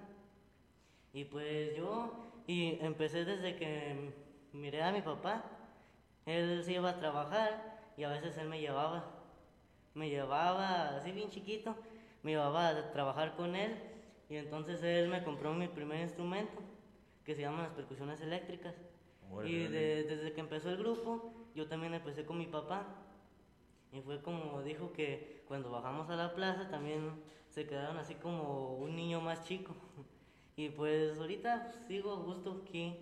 Y 1.14 1.24
pues 1.24 1.74
yo 1.74 2.42
y 2.46 2.76
empecé 2.82 3.24
desde 3.24 3.56
que 3.56 4.12
miré 4.52 4.82
a 4.82 4.92
mi 4.92 5.00
papá. 5.00 5.42
Él 6.26 6.62
se 6.62 6.74
iba 6.74 6.90
a 6.90 7.00
trabajar 7.00 7.80
y 7.96 8.04
a 8.04 8.10
veces 8.10 8.36
él 8.36 8.50
me 8.50 8.60
llevaba. 8.60 9.06
Me 9.94 10.10
llevaba 10.10 10.96
así 10.96 11.12
bien 11.12 11.30
chiquito, 11.30 11.74
me 12.22 12.32
llevaba 12.32 12.68
a 12.68 12.92
trabajar 12.92 13.36
con 13.36 13.56
él 13.56 13.74
y 14.28 14.36
entonces 14.36 14.82
él 14.82 15.08
me 15.08 15.24
compró 15.24 15.54
mi 15.54 15.68
primer 15.68 16.02
instrumento 16.02 16.60
que 17.28 17.34
se 17.34 17.42
llaman 17.42 17.64
las 17.64 17.72
percusiones 17.72 18.22
eléctricas. 18.22 18.74
Y 19.44 19.64
de- 19.64 20.04
desde 20.04 20.32
que 20.32 20.40
empezó 20.40 20.70
el 20.70 20.78
grupo, 20.78 21.30
yo 21.54 21.68
también 21.68 21.92
empecé 21.92 22.24
con 22.24 22.38
mi 22.38 22.46
papá. 22.46 22.86
Y 23.92 24.00
fue 24.00 24.22
como 24.22 24.62
dijo 24.62 24.94
que 24.94 25.42
cuando 25.46 25.70
bajamos 25.70 26.08
a 26.08 26.16
la 26.16 26.34
plaza 26.34 26.70
también 26.70 27.10
se 27.50 27.66
quedaron 27.66 27.98
así 27.98 28.14
como 28.14 28.76
un 28.78 28.96
niño 28.96 29.20
más 29.20 29.44
chico. 29.44 29.74
Y 30.56 30.70
pues 30.70 31.18
ahorita 31.18 31.70
sigo 31.86 32.12
a 32.12 32.16
gusto 32.16 32.62
aquí, 32.66 32.96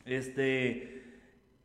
Este, 0.05 0.95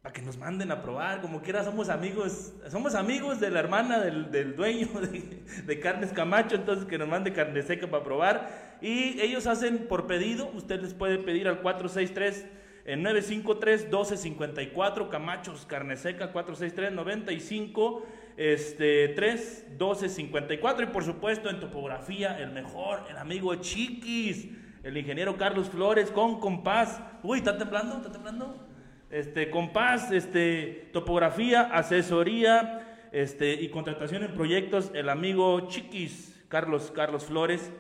para 0.03 0.15
que 0.15 0.23
nos 0.23 0.39
manden 0.39 0.73
a 0.73 0.81
probar, 0.81 1.21
como 1.21 1.43
quiera 1.43 1.63
somos 1.63 1.91
amigos, 1.91 2.55
somos 2.71 2.95
amigos 2.95 3.39
de 3.39 3.51
la 3.51 3.61
hermana 3.61 4.01
del, 4.01 4.57
dueño 4.57 4.89
de, 5.67 5.81
Carnes 5.81 6.13
Camacho, 6.13 6.57
entonces 6.57 6.87
que 6.87 6.97
nos 6.97 7.07
mande 7.07 7.35
carne 7.35 7.63
seca 7.63 7.87
para 7.87 8.03
probar. 8.03 8.79
Y 8.81 9.21
ellos 9.21 9.47
hacen 9.47 9.87
por 9.89 10.07
pedido, 10.07 10.51
usted 10.55 10.81
les 10.81 10.95
puede 10.95 11.19
pedir 11.19 11.49
al 11.49 11.61
463 11.61 12.47
en 12.87 13.03
953 13.03 13.83
1254 13.85 15.11
Camachos 15.11 15.67
Carne 15.67 15.99
Seca 15.99 16.33
463 16.33 16.93
95 16.93 18.07
este 18.37 19.09
3 19.09 19.67
1254 19.71 20.85
y 20.85 20.87
por 20.89 21.05
supuesto 21.05 21.51
en 21.51 21.61
topografía 21.61 22.39
el 22.39 22.51
mejor, 22.51 23.05
el 23.11 23.17
amigo 23.17 23.55
Chiquis, 23.57 24.49
el 24.83 24.97
ingeniero 24.97 25.37
Carlos 25.37 25.69
Flores 25.69 26.11
con 26.11 26.41
compás. 26.41 27.01
Uy, 27.23 27.39
¿está 27.39 27.59
temblando? 27.59 27.97
¿Está 27.97 28.13
temblando? 28.13 28.69
Este, 29.11 29.51
compás, 29.51 30.11
este, 30.13 30.89
topografía, 30.93 31.63
asesoría 31.63 33.09
este, 33.13 33.55
y 33.55 33.69
contratación 33.69 34.23
en 34.23 34.35
proyectos, 34.35 34.91
el 34.95 35.09
amigo 35.09 35.69
Chiquis, 35.69 36.41
Carlos, 36.49 36.93
Carlos 36.95 37.25
Flores, 37.25 37.73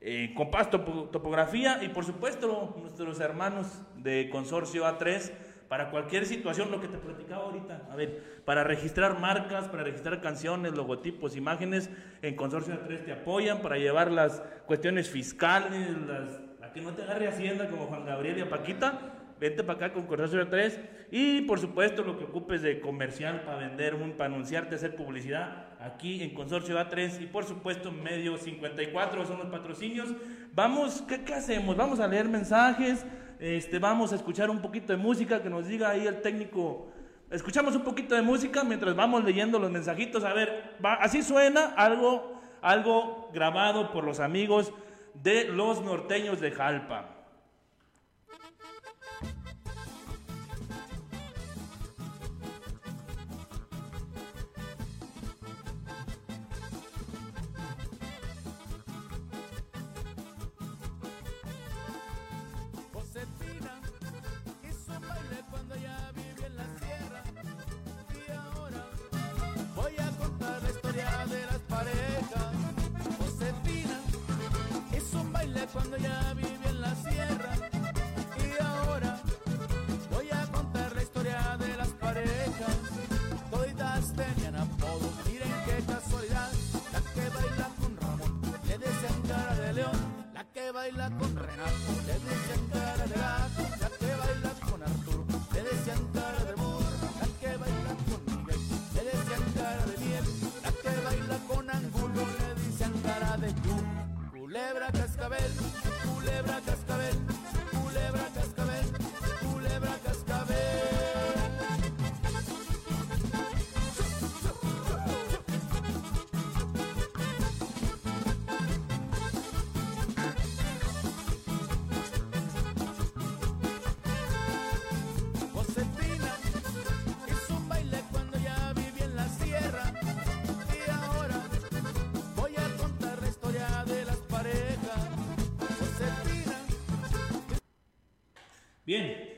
eh, 0.00 0.32
compás, 0.36 0.70
topografía 0.70 1.82
y 1.82 1.88
por 1.88 2.04
supuesto 2.04 2.76
nuestros 2.80 3.18
hermanos 3.18 3.66
de 3.96 4.28
Consorcio 4.30 4.84
A3 4.84 5.32
para 5.68 5.90
cualquier 5.90 6.26
situación, 6.26 6.70
lo 6.70 6.80
que 6.80 6.88
te 6.88 6.98
platicaba 6.98 7.44
ahorita, 7.44 7.88
a 7.90 7.96
ver, 7.96 8.42
para 8.44 8.62
registrar 8.62 9.18
marcas, 9.18 9.68
para 9.68 9.82
registrar 9.82 10.20
canciones, 10.20 10.74
logotipos, 10.74 11.36
imágenes, 11.36 11.90
en 12.22 12.36
Consorcio 12.36 12.74
A3 12.74 13.04
te 13.04 13.12
apoyan 13.12 13.60
para 13.62 13.76
llevar 13.76 14.10
las 14.10 14.42
cuestiones 14.66 15.10
fiscales, 15.10 15.96
las, 16.06 16.40
a 16.62 16.72
que 16.72 16.80
no 16.80 16.92
te 16.94 17.02
agarre 17.02 17.28
Hacienda 17.28 17.68
como 17.68 17.86
Juan 17.86 18.04
Gabriel 18.04 18.38
y 18.38 18.40
a 18.42 18.48
Paquita, 18.48 19.16
vente 19.40 19.62
para 19.64 19.86
acá 19.86 19.92
con 19.92 20.06
Consorcio 20.06 20.48
3 20.48 20.80
y 21.10 21.42
por 21.42 21.58
supuesto 21.58 22.02
lo 22.02 22.18
que 22.18 22.24
ocupes 22.24 22.62
de 22.62 22.80
comercial 22.80 23.42
para 23.42 23.58
vender, 23.58 23.94
un, 23.94 24.12
para 24.12 24.32
anunciarte, 24.32 24.76
hacer 24.76 24.96
publicidad 24.96 25.66
aquí 25.80 26.22
en 26.22 26.34
Consorcio 26.34 26.78
A3 26.78 27.22
y 27.22 27.26
por 27.26 27.44
supuesto 27.44 27.92
Medio 27.92 28.36
54 28.38 29.26
son 29.26 29.38
los 29.38 29.48
patrocinios. 29.48 30.14
Vamos, 30.54 31.02
¿qué, 31.02 31.22
¿qué, 31.22 31.34
hacemos? 31.34 31.76
Vamos 31.76 32.00
a 32.00 32.08
leer 32.08 32.28
mensajes, 32.28 33.04
este, 33.38 33.78
vamos 33.78 34.12
a 34.12 34.16
escuchar 34.16 34.50
un 34.50 34.60
poquito 34.60 34.92
de 34.92 34.98
música 34.98 35.42
que 35.42 35.50
nos 35.50 35.66
diga 35.66 35.90
ahí 35.90 36.06
el 36.06 36.22
técnico. 36.22 36.88
Escuchamos 37.30 37.74
un 37.74 37.82
poquito 37.82 38.14
de 38.14 38.22
música 38.22 38.62
mientras 38.64 38.94
vamos 38.94 39.24
leyendo 39.24 39.58
los 39.58 39.70
mensajitos. 39.70 40.24
A 40.24 40.32
ver, 40.32 40.76
así 41.00 41.22
suena 41.22 41.74
algo, 41.76 42.40
algo 42.62 43.30
grabado 43.32 43.92
por 43.92 44.04
los 44.04 44.20
amigos 44.20 44.72
de 45.14 45.44
los 45.44 45.82
norteños 45.82 46.40
de 46.40 46.52
Jalpa. 46.52 47.15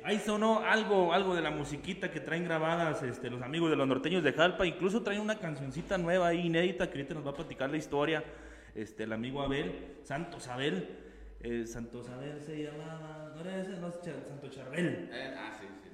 Ahí 0.09 0.19
sonó 0.19 0.61
algo, 0.61 1.12
algo 1.12 1.35
de 1.35 1.43
la 1.43 1.50
musiquita 1.50 2.11
que 2.11 2.21
traen 2.21 2.45
grabadas 2.45 3.03
este, 3.03 3.29
los 3.29 3.43
amigos 3.43 3.69
de 3.71 3.77
los 3.77 3.87
norteños 3.87 4.23
de 4.23 4.33
Jalpa. 4.33 4.67
Incluso 4.67 5.03
traen 5.03 5.21
una 5.21 5.38
cancioncita 5.38 5.99
nueva 5.99 6.29
ahí, 6.29 6.47
inédita, 6.47 6.88
que 6.88 6.99
ahorita 6.99 7.15
nos 7.15 7.27
va 7.27 7.31
a 7.31 7.35
platicar 7.35 7.69
la 7.71 7.77
historia. 7.77 8.25
Este, 8.75 9.05
el 9.05 9.12
amigo 9.12 9.43
Abel, 9.43 9.97
Santos 10.05 10.49
Abel. 10.49 10.88
eh, 11.41 11.67
Santos 11.67 12.09
Abel 12.09 12.41
se 12.41 12.65
llamaba. 12.65 13.33
No 13.35 13.41
era 13.43 13.61
ese, 13.61 13.71
no, 13.81 13.88
es 13.88 14.00
Cha- 14.00 14.25
Santo 14.29 14.49
Charbel. 14.49 15.09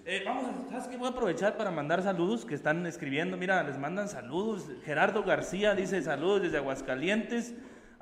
Eh, 0.07 0.23
vamos, 0.25 0.45
a- 0.45 0.71
¿sabes 0.71 0.87
qué? 0.89 0.97
Voy 0.97 1.09
a 1.09 1.11
aprovechar 1.11 1.57
para 1.57 1.71
mandar 1.71 2.03
saludos 2.03 2.45
que 2.45 2.55
están 2.55 2.87
escribiendo. 2.87 3.37
Mira, 3.37 3.63
les 3.63 3.79
mandan 3.79 4.09
saludos. 4.09 4.71
Gerardo 4.85 5.23
García 5.25 5.75
dice 5.75 6.01
saludos 6.03 6.43
desde 6.43 6.59
Aguascalientes 6.59 7.55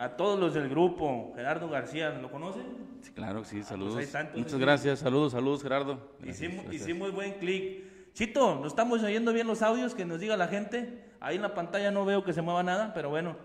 a 0.03 0.17
todos 0.17 0.39
los 0.39 0.55
del 0.55 0.69
grupo. 0.69 1.33
Gerardo 1.37 1.69
García, 1.69 2.11
¿lo 2.11 2.31
conocen? 2.31 2.63
Sí, 3.03 3.13
claro 3.13 3.43
que 3.43 3.49
sí, 3.49 3.57
pues 3.57 3.69
saludos. 3.69 4.05
Muchas 4.35 4.59
gracias, 4.59 4.99
saludos, 4.99 5.33
saludos 5.33 5.63
Gerardo. 5.63 5.99
Gracias, 6.19 6.43
Hicimos, 6.43 6.65
gracias. 6.65 6.83
hicimos 6.83 7.13
buen 7.13 7.35
clic. 7.35 7.85
Chito, 8.13 8.57
¿no 8.61 8.67
estamos 8.67 9.03
oyendo 9.03 9.33
bien 9.33 9.47
los 9.47 9.63
audios 9.63 9.95
que 9.95 10.05
nos 10.05 10.19
diga 10.21 10.37
la 10.37 10.49
gente? 10.49 11.05
Ahí 11.21 11.37
en 11.37 11.43
la 11.43 11.55
pantalla 11.55 11.91
no 11.93 12.05
veo 12.05 12.25
que 12.25 12.33
se 12.33 12.43
mueva 12.43 12.63
nada, 12.63 12.93
pero 12.95 13.11
bueno. 13.11 13.37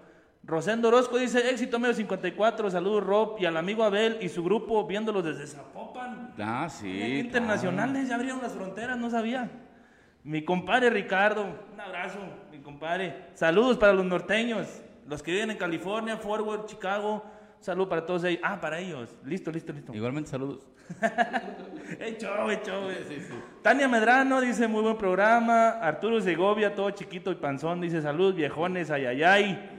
Rosendo 0.43 0.87
Orozco 0.87 1.17
dice, 1.17 1.49
éxito 1.49 1.77
medio 1.77 1.93
54, 1.93 2.71
saludos 2.71 3.03
Rob 3.03 3.35
y 3.39 3.45
al 3.45 3.57
amigo 3.57 3.83
Abel 3.83 4.17
y 4.21 4.29
su 4.29 4.43
grupo 4.43 4.85
viéndolos 4.87 5.23
desde 5.23 5.45
Zapopan. 5.45 6.33
Ah, 6.39 6.67
sí. 6.69 6.91
Claro. 6.91 7.13
internacionales, 7.15 8.07
ya 8.09 8.15
abrieron 8.15 8.41
las 8.41 8.53
fronteras, 8.53 8.97
no 8.97 9.09
sabía. 9.09 9.49
Mi 10.23 10.43
compadre 10.43 10.89
Ricardo, 10.89 11.45
un 11.73 11.79
abrazo, 11.79 12.19
mi 12.51 12.59
compadre. 12.59 13.27
Saludos 13.33 13.77
para 13.77 13.93
los 13.93 14.05
norteños, 14.05 14.67
los 15.07 15.23
que 15.23 15.31
viven 15.31 15.51
en 15.51 15.57
California, 15.57 16.17
Forward, 16.17 16.65
Chicago. 16.65 17.23
Un 17.57 17.63
saludo 17.63 17.89
para 17.89 18.05
todos 18.05 18.23
ellos. 18.25 18.41
Ah, 18.43 18.59
para 18.59 18.79
ellos. 18.79 19.15
Listo, 19.23 19.51
listo, 19.51 19.73
listo. 19.73 19.93
Igualmente 19.93 20.29
saludos. 20.29 20.67
Hecho, 21.99 22.49
hecho. 22.49 22.89
Tania 23.61 23.87
Medrano 23.87 24.39
dice 24.39 24.67
muy 24.67 24.81
buen 24.81 24.97
programa. 24.97 25.69
Arturo 25.69 26.21
Segovia, 26.21 26.75
todo 26.75 26.91
chiquito 26.91 27.31
y 27.31 27.35
panzón, 27.35 27.81
dice 27.81 28.01
salud, 28.01 28.33
viejones, 28.33 28.91
ayayay. 28.91 29.77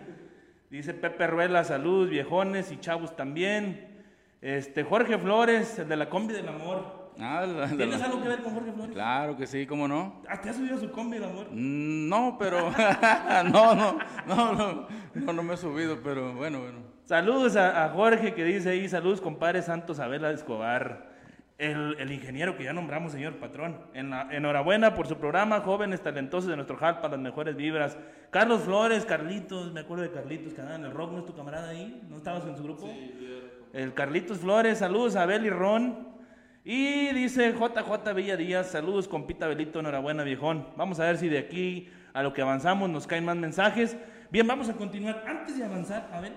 Dice 0.70 0.92
Pepe 0.94 1.26
Ruela, 1.26 1.64
salud, 1.64 2.08
viejones 2.08 2.72
y 2.72 2.78
chavos 2.78 3.16
también. 3.16 4.04
Este, 4.40 4.84
Jorge 4.84 5.18
Flores, 5.18 5.78
el 5.78 5.88
de 5.88 5.96
la 5.96 6.08
combi 6.08 6.34
del 6.34 6.48
amor. 6.48 6.97
Ah, 7.20 7.44
la- 7.46 7.66
de 7.66 7.76
¿Tienes 7.76 7.98
la- 8.00 8.06
algo 8.06 8.22
que 8.22 8.28
ver 8.28 8.42
con 8.42 8.54
Jorge 8.54 8.72
Flores? 8.72 8.92
Claro 8.94 9.36
que 9.36 9.46
sí, 9.46 9.66
¿cómo 9.66 9.88
no? 9.88 10.22
Ah, 10.28 10.40
¿te 10.40 10.50
has 10.50 10.56
subido 10.56 10.76
a 10.76 10.78
su 10.78 10.90
combi 10.90 11.18
del 11.18 11.24
amor? 11.28 11.46
Mm, 11.50 12.08
No, 12.08 12.36
pero 12.38 12.70
no, 13.52 13.74
no, 13.74 13.98
no, 14.26 14.52
no, 14.54 14.86
no, 15.14 15.32
no 15.32 15.42
me 15.42 15.54
he 15.54 15.56
subido, 15.56 15.98
pero 16.02 16.34
bueno, 16.34 16.60
bueno. 16.60 16.78
Saludos 17.04 17.56
a, 17.56 17.84
a 17.84 17.88
Jorge 17.90 18.34
que 18.34 18.44
dice 18.44 18.70
ahí, 18.70 18.88
saludos 18.88 19.20
compadre 19.20 19.62
Santos 19.62 19.98
Abela 19.98 20.30
Escobar. 20.30 21.08
El, 21.58 21.96
el 21.98 22.12
ingeniero 22.12 22.56
que 22.56 22.62
ya 22.62 22.72
nombramos, 22.72 23.10
señor 23.10 23.34
patrón. 23.40 23.80
En 23.92 24.10
la- 24.10 24.28
enhorabuena 24.30 24.94
por 24.94 25.08
su 25.08 25.16
programa, 25.16 25.58
jóvenes 25.62 26.00
talentosos 26.00 26.48
de 26.48 26.54
nuestro 26.54 26.76
Jalpa, 26.76 27.08
las 27.08 27.18
mejores 27.18 27.56
vibras. 27.56 27.98
Carlos 28.30 28.60
Flores, 28.62 29.04
Carlitos, 29.04 29.72
me 29.72 29.80
acuerdo 29.80 30.04
de 30.04 30.12
Carlitos 30.12 30.54
que 30.54 30.60
andaba 30.60 30.78
en 30.78 30.84
el 30.84 30.92
rock, 30.92 31.10
¿no 31.12 31.18
es 31.18 31.24
tu 31.26 31.34
camarada 31.34 31.70
ahí? 31.70 32.00
¿No 32.08 32.16
estabas 32.18 32.46
en 32.46 32.56
su 32.56 32.62
grupo? 32.62 32.88
El 33.72 33.92
Carlitos 33.92 34.38
Flores, 34.38 34.78
saludos 34.78 35.16
a 35.16 35.22
Abel 35.22 35.46
y 35.46 35.50
Ron. 35.50 36.07
Y 36.70 37.14
dice 37.14 37.54
JJ 37.54 38.12
Villa 38.14 38.36
Díaz, 38.36 38.72
saludos 38.72 39.08
compita 39.08 39.48
Belito, 39.48 39.80
enhorabuena 39.80 40.22
viejón. 40.22 40.66
Vamos 40.76 41.00
a 41.00 41.04
ver 41.04 41.16
si 41.16 41.26
de 41.26 41.38
aquí 41.38 41.88
a 42.12 42.22
lo 42.22 42.34
que 42.34 42.42
avanzamos 42.42 42.90
nos 42.90 43.06
caen 43.06 43.24
más 43.24 43.38
mensajes. 43.38 43.96
Bien, 44.30 44.46
vamos 44.46 44.68
a 44.68 44.74
continuar. 44.74 45.24
Antes 45.26 45.56
de 45.56 45.64
avanzar, 45.64 46.10
a 46.12 46.20
ver, 46.20 46.34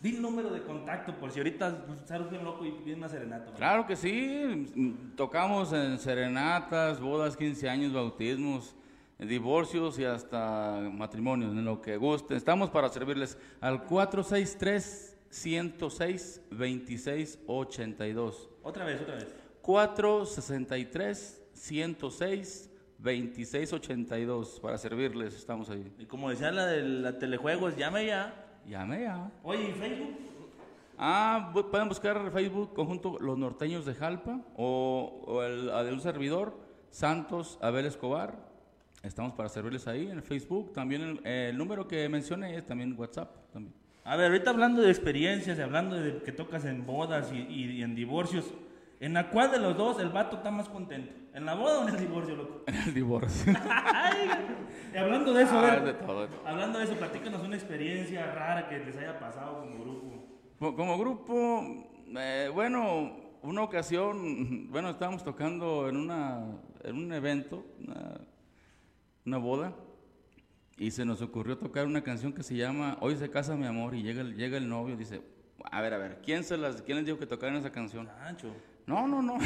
di 0.00 0.16
el 0.16 0.20
número 0.20 0.50
de 0.50 0.62
contacto 0.62 1.14
por 1.14 1.30
si 1.30 1.38
ahorita 1.38 1.84
pues, 1.86 2.00
sales 2.06 2.28
bien 2.28 2.42
loco 2.42 2.64
y 2.66 2.92
una 2.92 3.08
serenata. 3.08 3.44
¿vale? 3.44 3.56
Claro 3.56 3.86
que 3.86 3.94
sí, 3.94 4.66
mm, 4.74 5.14
tocamos 5.14 5.72
en 5.72 5.96
serenatas, 6.00 6.98
bodas, 6.98 7.36
15 7.36 7.68
años, 7.68 7.92
bautismos, 7.92 8.74
divorcios 9.20 9.96
y 10.00 10.04
hasta 10.04 10.90
matrimonios, 10.92 11.52
en 11.52 11.64
lo 11.64 11.80
que 11.80 11.96
guste. 11.98 12.34
Estamos 12.34 12.68
para 12.68 12.88
servirles 12.88 13.38
al 13.60 13.84
463 13.84 15.13
106 15.34 16.42
2682. 16.50 18.48
Otra 18.62 18.84
vez, 18.84 19.02
otra 19.02 19.16
vez. 19.16 19.26
463 19.62 21.42
106 21.52 22.70
2682 22.98 24.60
para 24.60 24.78
servirles, 24.78 25.34
estamos 25.34 25.68
ahí. 25.70 25.92
Y 25.98 26.06
como 26.06 26.30
decía 26.30 26.52
la 26.52 26.66
de 26.66 26.82
la 26.82 27.18
telejuegos, 27.18 27.76
llame 27.76 28.06
ya. 28.06 28.32
Llame 28.66 29.02
ya. 29.02 29.32
Oye, 29.42 29.70
¿y 29.70 29.72
Facebook? 29.72 30.16
Ah, 30.96 31.52
pueden 31.52 31.88
buscar 31.88 32.30
Facebook 32.30 32.72
conjunto 32.72 33.18
Los 33.18 33.36
Norteños 33.36 33.84
de 33.84 33.94
Jalpa 33.94 34.40
o, 34.56 35.24
o 35.26 35.42
el 35.42 35.66
de 35.66 35.92
un 35.92 36.00
servidor, 36.00 36.56
Santos 36.90 37.58
Abel 37.60 37.86
Escobar. 37.86 38.38
Estamos 39.02 39.32
para 39.32 39.48
servirles 39.48 39.88
ahí 39.88 40.08
en 40.08 40.22
Facebook. 40.22 40.72
También 40.72 41.02
el, 41.02 41.26
el 41.26 41.58
número 41.58 41.88
que 41.88 42.08
mencioné 42.08 42.56
es 42.56 42.64
también 42.64 42.94
WhatsApp. 42.96 43.50
También. 43.52 43.83
A 44.04 44.16
ver, 44.16 44.26
ahorita 44.30 44.50
hablando 44.50 44.82
de 44.82 44.90
experiencias, 44.90 45.58
y 45.58 45.62
hablando 45.62 45.96
de 45.96 46.22
que 46.22 46.32
tocas 46.32 46.64
en 46.66 46.84
bodas 46.84 47.32
y, 47.32 47.38
y- 47.38 47.70
y 47.78 47.82
en 47.82 47.94
divorcios, 47.94 48.52
¿en 49.00 49.14
la 49.14 49.30
cual 49.30 49.50
de 49.50 49.58
los 49.58 49.76
dos 49.76 49.98
el 50.00 50.10
vato 50.10 50.36
está 50.36 50.50
más 50.50 50.68
contento? 50.68 51.12
¿En 51.32 51.46
la 51.46 51.54
boda 51.54 51.80
o 51.80 51.88
en 51.88 51.94
el 51.94 52.00
divorcio, 52.00 52.36
loco? 52.36 52.62
En 52.66 52.74
el 52.76 52.94
divorcio. 52.94 53.52
Ay, 53.70 54.28
y 54.92 54.96
hablando 54.96 55.32
de 55.32 55.42
eso, 55.42 55.58
a 55.58 55.66
Ah, 55.66 55.70
ver, 55.76 55.84
de 55.84 55.94
todo, 55.94 56.20
de 56.22 56.28
todo. 56.28 56.46
hablando 56.46 56.78
de 56.78 56.84
eso, 56.84 56.94
platícanos 56.94 57.42
una 57.42 57.56
experiencia 57.56 58.26
rara 58.34 58.68
que 58.68 58.78
les 58.78 58.96
haya 58.98 59.18
pasado 59.18 59.60
como 59.60 59.78
grupo. 59.82 60.24
Co- 60.58 60.76
Como 60.76 60.98
grupo, 60.98 61.64
eh, 62.16 62.50
bueno, 62.52 63.16
una 63.42 63.62
ocasión, 63.62 64.70
bueno, 64.70 64.90
estábamos 64.90 65.24
tocando 65.24 65.88
en, 65.88 65.96
una, 65.96 66.44
en 66.84 66.96
un 66.96 67.10
evento, 67.12 67.64
una, 67.80 68.20
una 69.26 69.38
boda, 69.38 69.72
y 70.78 70.90
se 70.90 71.04
nos 71.04 71.22
ocurrió 71.22 71.56
tocar 71.58 71.86
una 71.86 72.02
canción 72.02 72.32
que 72.32 72.42
se 72.42 72.56
llama 72.56 72.96
Hoy 73.00 73.16
se 73.16 73.30
casa 73.30 73.56
mi 73.56 73.66
amor, 73.66 73.94
y 73.94 74.02
llega 74.02 74.22
el, 74.22 74.36
llega 74.36 74.56
el 74.56 74.68
novio 74.68 74.94
y 74.94 74.98
dice, 74.98 75.22
a 75.70 75.80
ver, 75.80 75.94
a 75.94 75.98
ver, 75.98 76.20
¿quién, 76.24 76.44
se 76.44 76.56
las, 76.56 76.82
¿quién 76.82 76.98
les 76.98 77.06
dijo 77.06 77.18
que 77.18 77.26
tocaran 77.26 77.56
esa 77.56 77.70
canción? 77.70 78.08
Ancho. 78.20 78.48
No, 78.86 79.08
no, 79.08 79.22
no. 79.22 79.38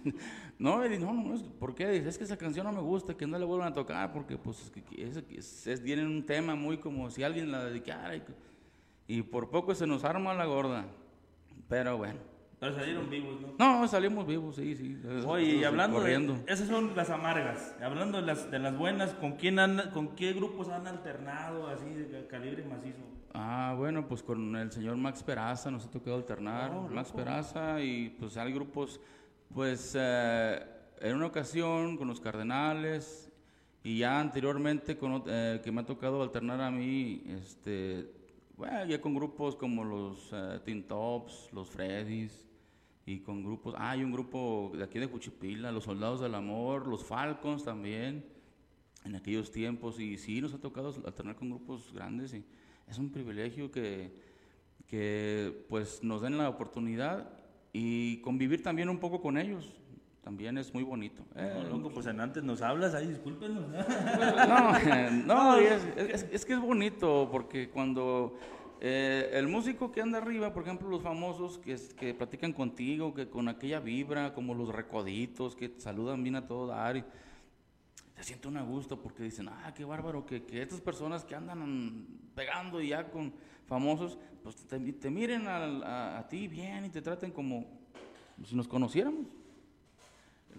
no, 0.58 0.88
no, 0.88 1.12
no, 1.12 1.42
¿por 1.58 1.74
qué? 1.74 1.88
Dice, 1.88 2.08
es 2.08 2.18
que 2.18 2.24
esa 2.24 2.36
canción 2.36 2.66
no 2.66 2.72
me 2.72 2.80
gusta, 2.80 3.16
que 3.16 3.26
no 3.26 3.36
la 3.38 3.44
vuelvan 3.44 3.68
a 3.72 3.74
tocar, 3.74 4.12
porque 4.12 4.36
pues 4.38 4.70
es, 4.96 5.66
es- 5.66 5.82
tienen 5.82 6.06
un 6.06 6.24
tema 6.24 6.54
muy 6.54 6.78
como 6.78 7.10
si 7.10 7.24
alguien 7.24 7.50
la 7.50 7.64
dedicara. 7.64 8.14
Y, 8.14 8.22
y 9.08 9.22
por 9.22 9.50
poco 9.50 9.74
se 9.74 9.86
nos 9.86 10.04
arma 10.04 10.34
la 10.34 10.44
gorda. 10.44 10.86
Pero 11.68 11.96
bueno. 11.98 12.35
Pero 12.58 12.74
salieron 12.74 13.10
vivos, 13.10 13.36
¿no? 13.40 13.54
No, 13.58 13.86
salimos 13.86 14.26
vivos, 14.26 14.56
sí, 14.56 14.74
sí. 14.74 14.98
Oye, 15.26 15.56
y 15.56 15.64
hablando 15.64 15.98
corriendo. 15.98 16.34
de... 16.34 16.52
Esas 16.52 16.68
son 16.68 16.96
las 16.96 17.10
amargas. 17.10 17.74
Hablando 17.82 18.18
de 18.18 18.26
las, 18.26 18.50
de 18.50 18.58
las 18.58 18.76
buenas, 18.76 19.12
¿con 19.14 19.32
quién 19.32 19.58
han, 19.58 19.90
con 19.92 20.16
qué 20.16 20.32
grupos 20.32 20.68
han 20.70 20.86
alternado 20.86 21.68
así 21.68 21.84
de 21.90 22.26
calibre 22.26 22.64
macizo? 22.64 23.02
Ah, 23.34 23.74
bueno, 23.76 24.08
pues 24.08 24.22
con 24.22 24.56
el 24.56 24.72
señor 24.72 24.96
Max 24.96 25.22
Peraza 25.22 25.70
nos 25.70 25.84
ha 25.84 25.90
tocado 25.90 26.16
alternar. 26.16 26.72
Oh, 26.72 26.88
Max. 26.88 27.12
Peraza 27.12 27.82
y 27.82 28.08
pues 28.18 28.38
hay 28.38 28.50
grupos, 28.54 28.98
pues 29.52 29.94
eh, 29.94 30.58
en 31.00 31.14
una 31.14 31.26
ocasión 31.26 31.98
con 31.98 32.08
los 32.08 32.20
Cardenales 32.20 33.30
y 33.84 33.98
ya 33.98 34.18
anteriormente 34.18 34.96
con, 34.96 35.22
eh, 35.26 35.60
que 35.62 35.70
me 35.70 35.82
ha 35.82 35.84
tocado 35.84 36.22
alternar 36.22 36.62
a 36.62 36.70
mí, 36.70 37.22
este, 37.28 38.10
bueno, 38.56 38.86
ya 38.86 38.98
con 38.98 39.14
grupos 39.14 39.54
como 39.56 39.84
los 39.84 40.30
eh, 40.32 40.58
Teen 40.64 40.88
Tops, 40.88 41.50
los 41.52 41.68
Freddys 41.68 42.45
y 43.06 43.20
con 43.20 43.42
grupos, 43.44 43.74
ah, 43.78 43.90
hay 43.92 44.02
un 44.02 44.10
grupo 44.12 44.72
de 44.76 44.82
aquí 44.84 44.98
de 44.98 45.06
Juchipila, 45.06 45.70
los 45.72 45.84
Soldados 45.84 46.20
del 46.20 46.34
Amor, 46.34 46.88
los 46.88 47.04
Falcons 47.04 47.62
también 47.64 48.24
en 49.04 49.14
aquellos 49.14 49.52
tiempos 49.52 50.00
y 50.00 50.18
sí 50.18 50.40
nos 50.40 50.52
ha 50.54 50.58
tocado 50.58 50.92
alternar 51.06 51.36
con 51.36 51.48
grupos 51.50 51.92
grandes 51.94 52.34
y 52.34 52.44
es 52.88 52.98
un 52.98 53.10
privilegio 53.10 53.70
que, 53.70 54.12
que 54.88 55.64
pues 55.68 56.02
nos 56.02 56.20
den 56.22 56.36
la 56.36 56.48
oportunidad 56.48 57.30
y 57.72 58.16
convivir 58.22 58.62
también 58.62 58.88
un 58.88 58.98
poco 58.98 59.20
con 59.20 59.38
ellos 59.38 59.72
también 60.24 60.58
es 60.58 60.74
muy 60.74 60.82
bonito 60.82 61.22
Eh, 61.36 61.62
No, 61.70 61.76
loco, 61.76 61.90
pues 61.90 62.06
en 62.06 62.18
antes 62.20 62.42
nos 62.42 62.60
hablas, 62.60 62.94
ahí 62.94 63.06
discúlpenos. 63.06 63.68
no, 63.68 64.76
eh, 64.84 65.22
no, 65.24 65.60
y 65.62 65.64
es, 65.66 65.84
es- 65.96 66.26
es 66.32 66.44
que 66.44 66.54
es 66.54 66.60
bonito 66.60 67.28
porque 67.30 67.68
cuando 67.70 68.36
eh, 68.80 69.30
el 69.32 69.48
músico 69.48 69.90
que 69.90 70.00
anda 70.02 70.18
arriba, 70.18 70.52
por 70.52 70.62
ejemplo, 70.62 70.88
los 70.88 71.02
famosos 71.02 71.58
que, 71.58 71.76
que 71.96 72.14
platican 72.14 72.52
contigo, 72.52 73.14
que 73.14 73.28
con 73.28 73.48
aquella 73.48 73.80
vibra, 73.80 74.34
como 74.34 74.54
los 74.54 74.68
recoditos, 74.68 75.56
que 75.56 75.72
saludan 75.78 76.22
bien 76.22 76.36
a 76.36 76.46
todo 76.46 76.66
dar, 76.66 76.96
y 76.96 77.04
te 78.14 78.22
siento 78.22 78.48
un 78.48 78.56
a 78.56 78.62
gusto 78.62 79.00
porque 79.00 79.22
dicen, 79.22 79.48
ah, 79.48 79.72
qué 79.74 79.84
bárbaro, 79.84 80.24
que, 80.26 80.42
que 80.44 80.62
estas 80.62 80.80
personas 80.80 81.24
que 81.24 81.34
andan 81.34 82.06
pegando 82.34 82.80
ya 82.80 83.10
con 83.10 83.32
famosos, 83.66 84.18
pues 84.42 84.56
te, 84.66 84.78
te 84.78 85.10
miren 85.10 85.46
al- 85.48 85.82
a, 85.82 86.18
a 86.18 86.28
ti 86.28 86.46
bien 86.48 86.84
y 86.84 86.88
te 86.90 87.02
traten 87.02 87.30
como 87.30 87.66
si 88.44 88.54
nos 88.54 88.68
conociéramos 88.68 89.26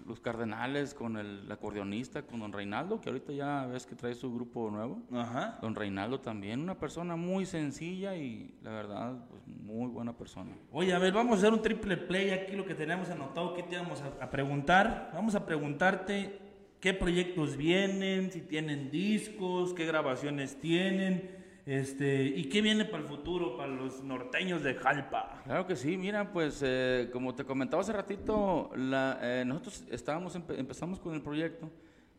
los 0.05 0.19
Cardenales 0.19 0.93
con 0.93 1.17
el 1.17 1.51
acordeonista, 1.51 2.23
con 2.23 2.39
don 2.39 2.53
Reinaldo, 2.53 3.01
que 3.01 3.09
ahorita 3.09 3.33
ya 3.33 3.65
ves 3.65 3.85
que 3.85 3.95
trae 3.95 4.13
su 4.13 4.33
grupo 4.33 4.69
nuevo. 4.69 5.01
Ajá. 5.11 5.57
Don 5.61 5.75
Reinaldo 5.75 6.19
también, 6.19 6.59
una 6.59 6.77
persona 6.77 7.15
muy 7.15 7.45
sencilla 7.45 8.15
y 8.15 8.55
la 8.61 8.71
verdad, 8.71 9.25
pues 9.29 9.41
muy 9.47 9.89
buena 9.89 10.13
persona. 10.13 10.51
Oye, 10.71 10.93
a 10.93 10.99
ver, 10.99 11.13
vamos 11.13 11.35
a 11.35 11.37
hacer 11.39 11.53
un 11.53 11.61
triple 11.61 11.97
play 11.97 12.31
aquí, 12.31 12.55
lo 12.55 12.65
que 12.65 12.75
tenemos 12.75 13.09
anotado, 13.09 13.53
¿qué 13.53 13.63
te 13.63 13.77
vamos 13.77 14.01
a, 14.01 14.23
a 14.23 14.29
preguntar? 14.29 15.11
Vamos 15.13 15.35
a 15.35 15.45
preguntarte 15.45 16.39
qué 16.79 16.93
proyectos 16.93 17.57
vienen, 17.57 18.31
si 18.31 18.41
tienen 18.41 18.91
discos, 18.91 19.73
qué 19.73 19.85
grabaciones 19.85 20.59
tienen, 20.59 21.36
este, 21.67 22.23
y 22.23 22.45
qué 22.45 22.61
viene 22.61 22.85
para 22.85 23.03
el 23.03 23.09
futuro, 23.09 23.57
para 23.57 23.67
los 23.73 24.01
norteños 24.01 24.63
de 24.63 24.73
Jalpa. 24.75 25.41
Claro 25.43 25.67
que 25.67 25.75
sí, 25.75 25.97
mira, 25.97 26.31
pues 26.31 26.61
eh, 26.65 27.09
como 27.11 27.35
te 27.35 27.43
comentaba 27.43 27.81
hace 27.81 27.91
ratito, 27.91 28.71
la- 28.75 29.19
eh, 29.21 29.43
nosotros 29.45 29.83
estábamos 29.91 30.35
empe- 30.37 30.57
empezamos 30.57 30.97
con 30.99 31.13
el 31.13 31.21
proyecto 31.21 31.69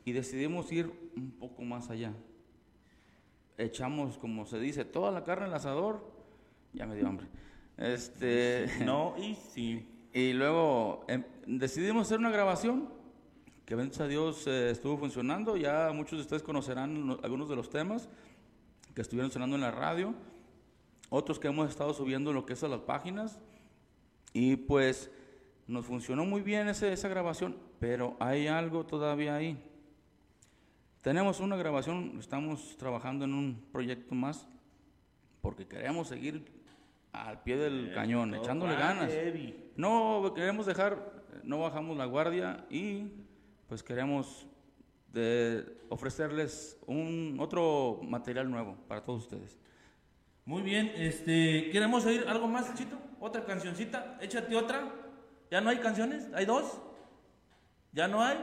y 0.05 0.13
decidimos 0.13 0.71
ir 0.71 0.93
un 1.17 1.31
poco 1.33 1.63
más 1.63 1.89
allá. 1.89 2.13
Echamos, 3.57 4.19
como 4.19 4.45
se 4.47 4.61
dice, 4.61 4.85
toda 4.85 5.11
la 5.11 5.25
carne 5.25 5.47
al 5.47 5.55
asador, 5.55 6.05
ya 6.73 6.87
me 6.87 6.95
dio 6.95 7.09
hambre. 7.09 7.27
Este, 7.77 8.67
No, 8.85 9.15
y 9.19 9.35
sí. 9.35 9.85
Y 10.13 10.33
luego 10.33 11.05
em, 11.09 11.25
decidimos 11.47 12.07
hacer 12.07 12.19
una 12.19 12.31
grabación 12.31 12.89
que, 13.65 13.75
bendito 13.75 14.03
a 14.05 14.09
Dios, 14.09 14.47
eh, 14.47 14.71
estuvo 14.71 14.97
funcionando. 14.99 15.57
Ya 15.57 15.91
muchos 15.95 16.19
de 16.19 16.23
ustedes 16.23 16.43
conocerán 16.43 17.17
algunos 17.23 17.49
de 17.49 17.57
los 17.57 17.69
temas 17.69 18.09
que 18.99 19.03
estuvieron 19.03 19.31
sonando 19.31 19.55
en 19.55 19.63
la 19.63 19.71
radio. 19.71 20.13
Otros 21.09 21.39
que 21.39 21.47
hemos 21.47 21.69
estado 21.69 21.95
subiendo 21.95 22.33
lo 22.33 22.45
que 22.45 22.55
es 22.55 22.65
a 22.65 22.69
las 22.69 22.81
páginas. 22.81 23.39
Y 24.33 24.57
pues 24.57 25.09
nos 25.69 25.87
funcionó 25.87 26.25
muy 26.25 26.41
bien 26.43 26.67
ese- 26.67 26.93
esa 26.93 27.07
grabación, 27.07 27.57
pero 27.79 28.17
hay 28.19 28.49
algo 28.49 28.85
todavía 28.85 29.37
ahí. 29.37 29.57
Tenemos 31.01 31.39
una 31.39 31.55
grabación, 31.55 32.17
estamos 32.19 32.77
trabajando 32.77 33.25
en 33.25 33.35
un 33.35 33.65
proyecto 33.71 34.17
más, 34.17 34.49
porque 35.43 35.69
queremos 35.69 36.09
seguir 36.09 36.51
al 37.13 37.41
pie 37.45 37.57
del 37.57 37.95
cañón, 37.95 38.35
echándole 38.35 38.73
ganas. 38.75 39.13
No 39.77 40.33
queremos 40.35 40.67
dejar, 40.67 41.23
no 41.45 41.61
bajamos 41.61 41.97
la 41.97 42.07
guardia 42.07 42.67
y 42.69 43.13
pues 43.69 43.85
queremos 43.85 44.49
de 45.13 45.65
ofrecerles 45.89 46.79
un 46.87 47.37
otro 47.41 48.01
material 48.03 48.51
nuevo 48.51 48.77
para 48.87 49.05
todos 49.05 49.23
ustedes. 49.23 49.59
Muy 50.45 50.63
bien, 50.63 50.93
este, 50.97 51.71
¿queremos 51.71 52.07
oír 52.07 52.25
algo 52.27 52.49
más, 52.49 52.73
Chito? 52.75 52.97
¿Otra 53.21 53.45
cancioncita? 53.45 54.19
Échate 54.21 54.57
otra. 54.57 54.93
¿Ya 55.51 55.61
no 55.61 55.71
hay 55.71 55.79
canciones? 55.79 56.29
¿Hay 56.35 56.47
dos? 56.47 56.81
¿Ya 57.93 58.09
no 58.09 58.23
hay? 58.23 58.37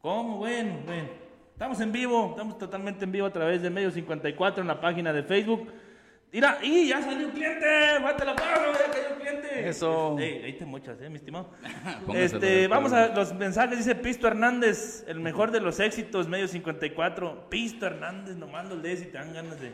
¿Cómo? 0.00 0.38
Bueno, 0.38 0.80
bueno. 0.84 1.08
Estamos 1.52 1.80
en 1.80 1.90
vivo, 1.90 2.28
estamos 2.30 2.56
totalmente 2.56 3.04
en 3.04 3.12
vivo 3.12 3.26
a 3.26 3.32
través 3.32 3.62
de 3.62 3.68
Medio 3.68 3.90
54 3.90 4.62
en 4.62 4.68
la 4.68 4.80
página 4.80 5.12
de 5.12 5.24
Facebook. 5.24 5.72
Mira, 6.30 6.58
y 6.62 6.88
ya 6.88 7.00
salió 7.00 7.26
un 7.26 7.32
cliente, 7.32 7.66
mate 8.02 8.24
la 8.24 8.36
palabra, 8.36 8.72
ya 8.72 8.90
cayó 8.92 9.14
un 9.14 9.20
cliente. 9.20 9.68
Eso. 9.68 10.18
Ey, 10.18 10.42
ahí 10.44 10.52
te 10.52 10.66
mochas, 10.66 11.00
eh, 11.00 11.08
mi 11.08 11.16
estimado. 11.16 11.50
Este, 12.14 12.68
vamos 12.68 12.92
a 12.92 13.08
los 13.08 13.32
mensajes, 13.34 13.78
dice 13.78 13.94
Pisto 13.94 14.26
Hernández, 14.26 15.04
el 15.08 15.20
mejor 15.20 15.50
de 15.50 15.60
los 15.60 15.80
éxitos, 15.80 16.28
medio 16.28 16.46
54. 16.46 17.48
Pisto 17.48 17.86
Hernández, 17.86 18.36
nomás 18.36 18.68
los 18.68 18.78
lees 18.82 19.02
y 19.02 19.06
te 19.06 19.12
dan 19.12 19.32
ganas 19.32 19.58
de 19.58 19.72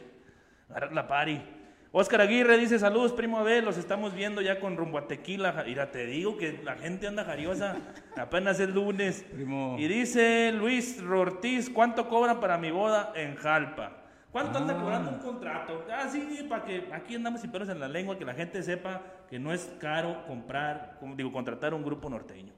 agarrar 0.70 0.92
la 0.92 1.08
pari. 1.08 1.42
Oscar 1.90 2.20
Aguirre 2.20 2.58
dice, 2.58 2.78
saludos 2.78 3.12
primo 3.12 3.38
Abel, 3.38 3.64
los 3.64 3.76
estamos 3.76 4.14
viendo 4.14 4.40
ya 4.40 4.60
con 4.60 4.76
rumbo 4.76 4.98
a 4.98 5.06
tequila. 5.08 5.64
Mira, 5.66 5.90
te 5.90 6.06
digo 6.06 6.36
que 6.36 6.60
la 6.64 6.76
gente 6.76 7.06
anda 7.08 7.24
jariosa, 7.24 7.76
apenas 8.16 8.60
es 8.60 8.68
lunes. 8.68 9.24
Primo. 9.32 9.76
Y 9.78 9.88
dice 9.88 10.52
Luis 10.52 11.00
Ortiz, 11.02 11.68
¿cuánto 11.68 12.08
cobran 12.08 12.38
para 12.38 12.58
mi 12.58 12.70
boda 12.70 13.12
en 13.16 13.34
Jalpa? 13.34 14.03
¿Cuánto 14.34 14.58
anda 14.58 14.74
Ah. 14.76 14.80
cobrando 14.82 15.10
un 15.12 15.18
contrato? 15.20 15.84
Ah, 15.88 16.08
sí, 16.10 16.44
para 16.48 16.64
que 16.64 16.88
aquí 16.92 17.14
andamos 17.14 17.40
sin 17.40 17.52
pelos 17.52 17.68
en 17.68 17.78
la 17.78 17.86
lengua, 17.86 18.18
que 18.18 18.24
la 18.24 18.34
gente 18.34 18.60
sepa 18.64 19.00
que 19.30 19.38
no 19.38 19.52
es 19.52 19.72
caro 19.78 20.26
comprar, 20.26 20.96
como 20.98 21.14
digo, 21.14 21.30
contratar 21.30 21.72
un 21.72 21.84
grupo 21.84 22.10
norteño. 22.10 22.52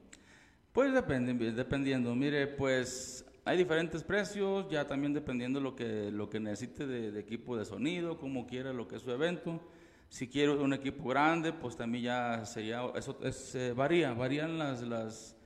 Pues 0.73 0.91
depende, 0.91 1.35
dependiendo. 1.51 2.15
Mire, 2.15 2.47
pues 2.47 3.23
hay 3.45 3.59
diferentes 3.59 4.03
precios, 4.03 4.67
ya 4.71 4.87
también 4.87 5.13
dependiendo 5.13 5.59
lo 5.59 5.75
que, 5.75 6.09
lo 6.11 6.27
que 6.31 6.39
necesite 6.39 6.87
de, 6.87 7.11
de 7.11 7.19
equipo 7.19 7.55
de 7.55 7.63
sonido, 7.63 8.17
como 8.17 8.47
quiera 8.47 8.73
lo 8.73 8.87
que 8.87 8.95
es 8.95 9.03
su 9.03 9.11
evento. 9.11 9.61
Si 10.09 10.27
quiero 10.27 10.59
un 10.63 10.73
equipo 10.73 11.07
grande, 11.09 11.53
pues 11.53 11.75
también 11.77 12.05
ya 12.05 12.43
sería, 12.45 12.81
eso 12.95 13.19
es, 13.21 13.53
eh, 13.53 13.73
varía, 13.73 14.13
varían 14.13 14.57
las, 14.57 14.81
las, 14.81 15.37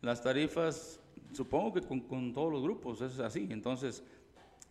las 0.00 0.22
tarifas, 0.22 0.98
supongo 1.32 1.74
que 1.74 1.82
con, 1.82 2.00
con 2.00 2.32
todos 2.32 2.50
los 2.50 2.62
grupos, 2.62 3.02
es 3.02 3.18
así. 3.18 3.48
Entonces, 3.50 4.02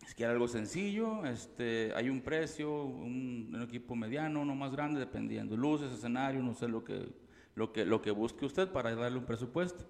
si 0.06 0.14
quiere 0.14 0.32
algo 0.32 0.48
sencillo, 0.48 1.24
este, 1.26 1.92
hay 1.94 2.08
un 2.10 2.20
precio, 2.20 2.84
un, 2.84 3.50
un 3.54 3.62
equipo 3.62 3.94
mediano, 3.96 4.40
uno 4.42 4.54
más 4.54 4.72
grande, 4.72 5.00
dependiendo. 5.00 5.56
Luces, 5.56 5.92
escenario, 5.92 6.42
no 6.42 6.54
sé 6.54 6.68
lo 6.68 6.84
que, 6.84 7.08
lo 7.54 7.72
que, 7.72 7.84
lo 7.84 8.02
que 8.02 8.10
busque 8.10 8.44
usted 8.44 8.68
para 8.68 8.94
darle 8.94 9.18
un 9.18 9.24
presupuesto. 9.24 9.84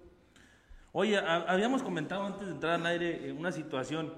Oye, 0.91 1.17
ha- 1.17 1.43
habíamos 1.47 1.83
comentado 1.83 2.23
antes 2.23 2.47
de 2.47 2.53
entrar 2.53 2.73
al 2.75 2.85
aire 2.85 3.27
eh, 3.27 3.31
una 3.33 3.51
situación. 3.51 4.13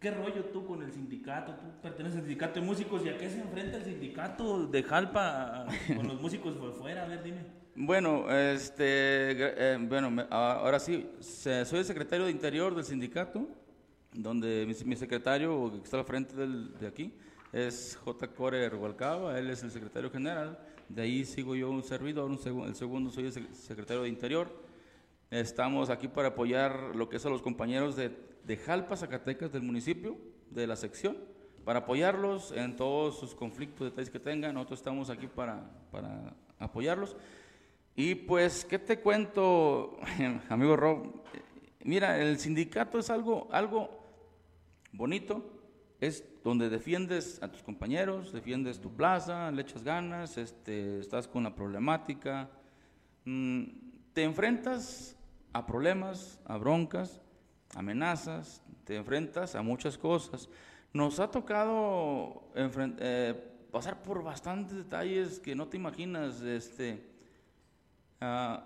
¿Qué 0.00 0.10
rollo 0.12 0.44
tú 0.52 0.64
con 0.64 0.82
el 0.82 0.92
sindicato? 0.92 1.54
Tú 1.54 1.66
perteneces 1.82 2.18
al 2.18 2.22
sindicato 2.24 2.60
de 2.60 2.66
músicos 2.66 3.04
y 3.04 3.08
a 3.08 3.16
qué 3.18 3.28
se 3.30 3.40
enfrenta 3.40 3.76
el 3.78 3.84
sindicato 3.84 4.66
de 4.66 4.82
Jalpa 4.82 5.62
a- 5.62 5.66
con 5.96 6.06
los 6.08 6.20
músicos 6.20 6.54
por 6.56 6.72
fuera? 6.74 7.04
A 7.04 7.08
ver, 7.08 7.22
dime. 7.22 7.38
Bueno, 7.76 8.28
este, 8.30 8.84
eh, 8.84 9.78
bueno, 9.80 10.10
me- 10.10 10.22
a- 10.30 10.52
ahora 10.54 10.78
sí, 10.80 11.08
se- 11.20 11.64
soy 11.64 11.80
el 11.80 11.84
secretario 11.84 12.24
de 12.26 12.32
Interior 12.32 12.74
del 12.74 12.84
sindicato, 12.84 13.48
donde 14.22 14.66
mi, 14.66 14.74
mi 14.88 14.96
secretario 14.96 15.70
que 15.72 15.78
está 15.84 15.98
al 15.98 16.04
frente 16.04 16.34
del- 16.34 16.76
de 16.78 16.86
aquí 16.88 17.14
es 17.52 17.96
J. 18.04 18.28
Core 18.34 18.68
Rubalcaba, 18.68 19.38
él 19.38 19.48
es 19.50 19.62
el 19.62 19.70
secretario 19.70 20.10
general, 20.10 20.58
de 20.88 21.02
ahí 21.02 21.24
sigo 21.24 21.54
yo 21.54 21.70
un 21.70 21.82
servidor, 21.82 22.28
un 22.30 22.38
segu- 22.38 22.66
el 22.66 22.74
segundo 22.74 23.10
soy 23.10 23.26
el 23.26 23.32
sec- 23.32 23.52
secretario 23.52 24.02
de 24.02 24.08
Interior. 24.08 24.50
Estamos 25.30 25.90
aquí 25.90 26.08
para 26.08 26.28
apoyar 26.28 26.94
lo 26.96 27.08
que 27.08 27.18
son 27.18 27.32
los 27.32 27.42
compañeros 27.42 27.94
de, 27.96 28.10
de 28.44 28.56
Jalpa, 28.56 28.96
Zacatecas, 28.96 29.52
del 29.52 29.62
municipio, 29.62 30.16
de 30.50 30.66
la 30.66 30.74
sección, 30.76 31.16
para 31.64 31.80
apoyarlos 31.80 32.50
en 32.52 32.76
todos 32.76 33.18
sus 33.20 33.34
conflictos, 33.34 33.88
detalles 33.90 34.08
que 34.10 34.18
tengan. 34.18 34.54
Nosotros 34.54 34.80
estamos 34.80 35.10
aquí 35.10 35.26
para, 35.26 35.70
para 35.92 36.34
apoyarlos. 36.58 37.14
Y 37.94 38.14
pues, 38.14 38.64
¿qué 38.64 38.78
te 38.78 39.00
cuento, 39.00 39.98
amigo 40.48 40.76
Rob? 40.76 41.22
Mira, 41.84 42.18
el 42.22 42.38
sindicato 42.38 42.98
es 42.98 43.10
algo, 43.10 43.48
algo 43.52 43.97
bonito, 44.92 45.58
es 46.00 46.24
donde 46.44 46.70
defiendes 46.70 47.42
a 47.42 47.48
tus 47.50 47.62
compañeros, 47.62 48.32
defiendes 48.32 48.80
tu 48.80 48.94
plaza, 48.94 49.50
le 49.50 49.62
echas 49.62 49.82
ganas, 49.82 50.38
este, 50.38 51.00
estás 51.00 51.26
con 51.26 51.42
la 51.42 51.54
problemática, 51.54 52.48
mm, 53.24 53.64
te 54.12 54.22
enfrentas 54.22 55.16
a 55.52 55.66
problemas, 55.66 56.40
a 56.44 56.56
broncas, 56.56 57.20
amenazas, 57.74 58.62
te 58.84 58.96
enfrentas 58.96 59.54
a 59.54 59.62
muchas 59.62 59.98
cosas. 59.98 60.48
Nos 60.92 61.20
ha 61.20 61.30
tocado 61.30 62.50
eh, 62.54 63.34
pasar 63.70 64.02
por 64.02 64.22
bastantes 64.22 64.76
detalles 64.76 65.40
que 65.40 65.54
no 65.54 65.68
te 65.68 65.76
imaginas, 65.76 66.40
este, 66.42 67.02
ah, 68.20 68.64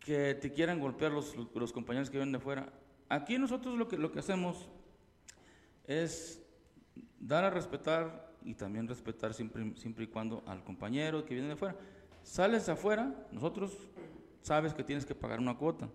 que 0.00 0.34
te 0.34 0.52
quieran 0.52 0.80
golpear 0.80 1.12
los, 1.12 1.34
los 1.54 1.72
compañeros 1.72 2.10
que 2.10 2.18
vienen 2.18 2.32
de 2.32 2.40
fuera. 2.40 2.72
Aquí 3.08 3.38
nosotros 3.38 3.78
lo 3.78 3.88
que, 3.88 3.96
lo 3.96 4.10
que 4.12 4.18
hacemos 4.18 4.68
es 5.90 6.40
dar 7.18 7.42
a 7.42 7.50
respetar 7.50 8.32
y 8.44 8.54
también 8.54 8.86
respetar 8.86 9.34
siempre, 9.34 9.74
siempre 9.74 10.04
y 10.04 10.06
cuando 10.06 10.44
al 10.46 10.62
compañero 10.62 11.24
que 11.24 11.34
viene 11.34 11.48
de 11.48 11.56
fuera. 11.56 11.76
Sales 12.22 12.68
afuera, 12.68 13.12
nosotros 13.32 13.76
sabes 14.40 14.72
que 14.72 14.84
tienes 14.84 15.04
que 15.04 15.16
pagar 15.16 15.40
una 15.40 15.56
cuota. 15.56 15.88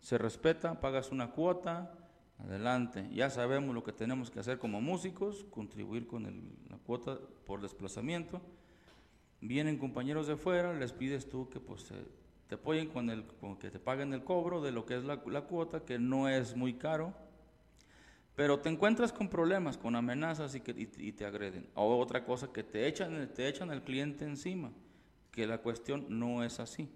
Se 0.00 0.18
respeta, 0.18 0.80
pagas 0.80 1.12
una 1.12 1.30
cuota, 1.30 1.94
adelante. 2.38 3.08
Ya 3.12 3.30
sabemos 3.30 3.72
lo 3.72 3.84
que 3.84 3.92
tenemos 3.92 4.32
que 4.32 4.40
hacer 4.40 4.58
como 4.58 4.80
músicos, 4.80 5.46
contribuir 5.50 6.08
con 6.08 6.24
la 6.68 6.78
cuota 6.78 7.16
por 7.44 7.60
desplazamiento. 7.60 8.42
Vienen 9.40 9.78
compañeros 9.78 10.26
de 10.26 10.36
fuera, 10.36 10.74
les 10.74 10.92
pides 10.92 11.28
tú 11.28 11.48
que 11.48 11.60
pues 11.60 11.86
te 12.48 12.56
apoyen 12.56 12.88
con 12.88 13.10
el, 13.10 13.24
con 13.24 13.56
que 13.56 13.70
te 13.70 13.78
paguen 13.78 14.12
el 14.12 14.24
cobro 14.24 14.60
de 14.60 14.72
lo 14.72 14.86
que 14.86 14.96
es 14.96 15.04
la, 15.04 15.22
la 15.26 15.42
cuota, 15.42 15.84
que 15.84 16.00
no 16.00 16.28
es 16.28 16.56
muy 16.56 16.74
caro, 16.74 17.14
pero 18.36 18.60
te 18.60 18.68
encuentras 18.68 19.14
con 19.14 19.28
problemas, 19.28 19.78
con 19.78 19.96
amenazas 19.96 20.54
y, 20.54 20.60
que, 20.60 20.72
y, 20.98 21.12
te 21.12 21.24
agreden. 21.24 21.68
O 21.74 21.98
otra 21.98 22.22
cosa, 22.22 22.52
que 22.52 22.62
te 22.62 22.86
echan, 22.86 23.32
te 23.34 23.48
echan 23.48 23.70
al 23.70 23.82
cliente 23.82 24.26
encima, 24.26 24.70
que 25.32 25.46
la 25.46 25.58
cuestión 25.58 26.04
no 26.10 26.44
es 26.44 26.60
así. 26.60 26.88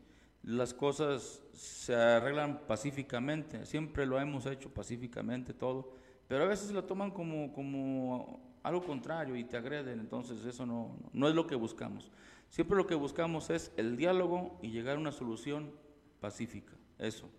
Las 0.42 0.74
cosas 0.74 1.42
se 1.54 1.94
arreglan 1.94 2.60
pacíficamente, 2.66 3.64
siempre 3.64 4.04
lo 4.04 4.20
hemos 4.20 4.44
hecho 4.46 4.72
pacíficamente 4.72 5.54
todo, 5.54 5.94
pero 6.28 6.44
a 6.44 6.46
veces 6.46 6.70
lo 6.72 6.84
toman 6.84 7.10
como, 7.10 7.52
como 7.54 8.58
algo 8.62 8.84
contrario 8.84 9.34
y 9.34 9.44
te 9.44 9.56
agreden, 9.56 9.98
entonces 9.98 10.44
eso 10.44 10.66
no, 10.66 10.96
no 11.12 11.26
es 11.26 11.34
lo 11.34 11.46
que 11.46 11.54
buscamos. 11.54 12.10
Siempre 12.50 12.76
lo 12.76 12.86
que 12.86 12.94
buscamos 12.94 13.48
es 13.48 13.72
el 13.78 13.96
diálogo 13.96 14.58
y 14.62 14.70
llegar 14.70 14.96
a 14.96 15.00
una 15.00 15.12
solución 15.12 15.72
pacífica, 16.20 16.74
eso. 16.98 17.30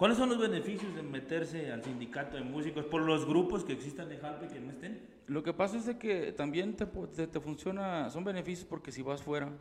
¿Cuáles 0.00 0.16
son 0.16 0.30
los 0.30 0.38
beneficios 0.38 0.94
de 0.94 1.02
meterse 1.02 1.70
al 1.70 1.84
sindicato 1.84 2.38
de 2.38 2.42
músicos 2.42 2.86
por 2.86 3.02
los 3.02 3.26
grupos 3.26 3.64
que 3.64 3.74
existan 3.74 4.08
de 4.08 4.16
Jalpa 4.16 4.46
y 4.46 4.48
que 4.48 4.58
no 4.58 4.70
estén? 4.70 4.98
Lo 5.26 5.42
que 5.42 5.52
pasa 5.52 5.76
es 5.76 5.84
de 5.84 5.98
que 5.98 6.32
también 6.32 6.74
te, 6.74 6.86
te, 6.86 7.26
te 7.26 7.38
funciona, 7.38 8.08
son 8.08 8.24
beneficios 8.24 8.66
porque 8.66 8.92
si 8.92 9.02
vas 9.02 9.20
fuera, 9.20 9.52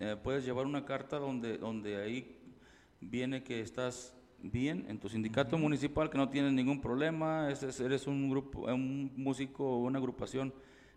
eh, 0.00 0.16
puedes 0.22 0.46
llevar 0.46 0.64
una 0.64 0.86
carta 0.86 1.18
donde, 1.18 1.58
donde 1.58 2.02
ahí 2.02 2.38
viene 3.02 3.42
que 3.42 3.60
estás 3.60 4.14
bien 4.40 4.86
en 4.88 4.98
tu 4.98 5.10
sindicato 5.10 5.58
municipal, 5.58 6.08
que 6.08 6.16
no 6.16 6.30
tienes 6.30 6.54
ningún 6.54 6.80
problema, 6.80 7.50
es- 7.50 7.62
es- 7.62 7.78
eres 7.80 8.06
un 8.06 8.30
grupo, 8.30 8.60
un 8.72 9.12
músico, 9.16 9.76
una 9.80 9.98
agrupación 9.98 10.54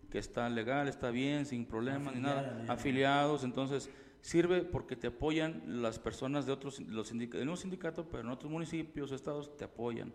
que 0.09 0.17
está 0.19 0.47
legal, 0.49 0.87
está 0.87 1.09
bien, 1.11 1.45
sin 1.45 1.65
problemas 1.65 2.15
ni 2.15 2.21
nada, 2.21 2.63
afiliados, 2.69 3.43
entonces 3.43 3.89
sirve 4.21 4.63
porque 4.63 4.95
te 4.95 5.07
apoyan 5.07 5.63
las 5.81 5.99
personas 5.99 6.45
de 6.45 6.51
otros, 6.51 6.79
los 6.81 7.09
sindicatos, 7.09 7.45
de 7.45 7.49
un 7.49 7.57
sindicato, 7.57 8.07
pero 8.09 8.23
en 8.23 8.29
otros 8.29 8.51
municipios, 8.51 9.11
estados, 9.11 9.57
te 9.57 9.65
apoyan. 9.65 10.13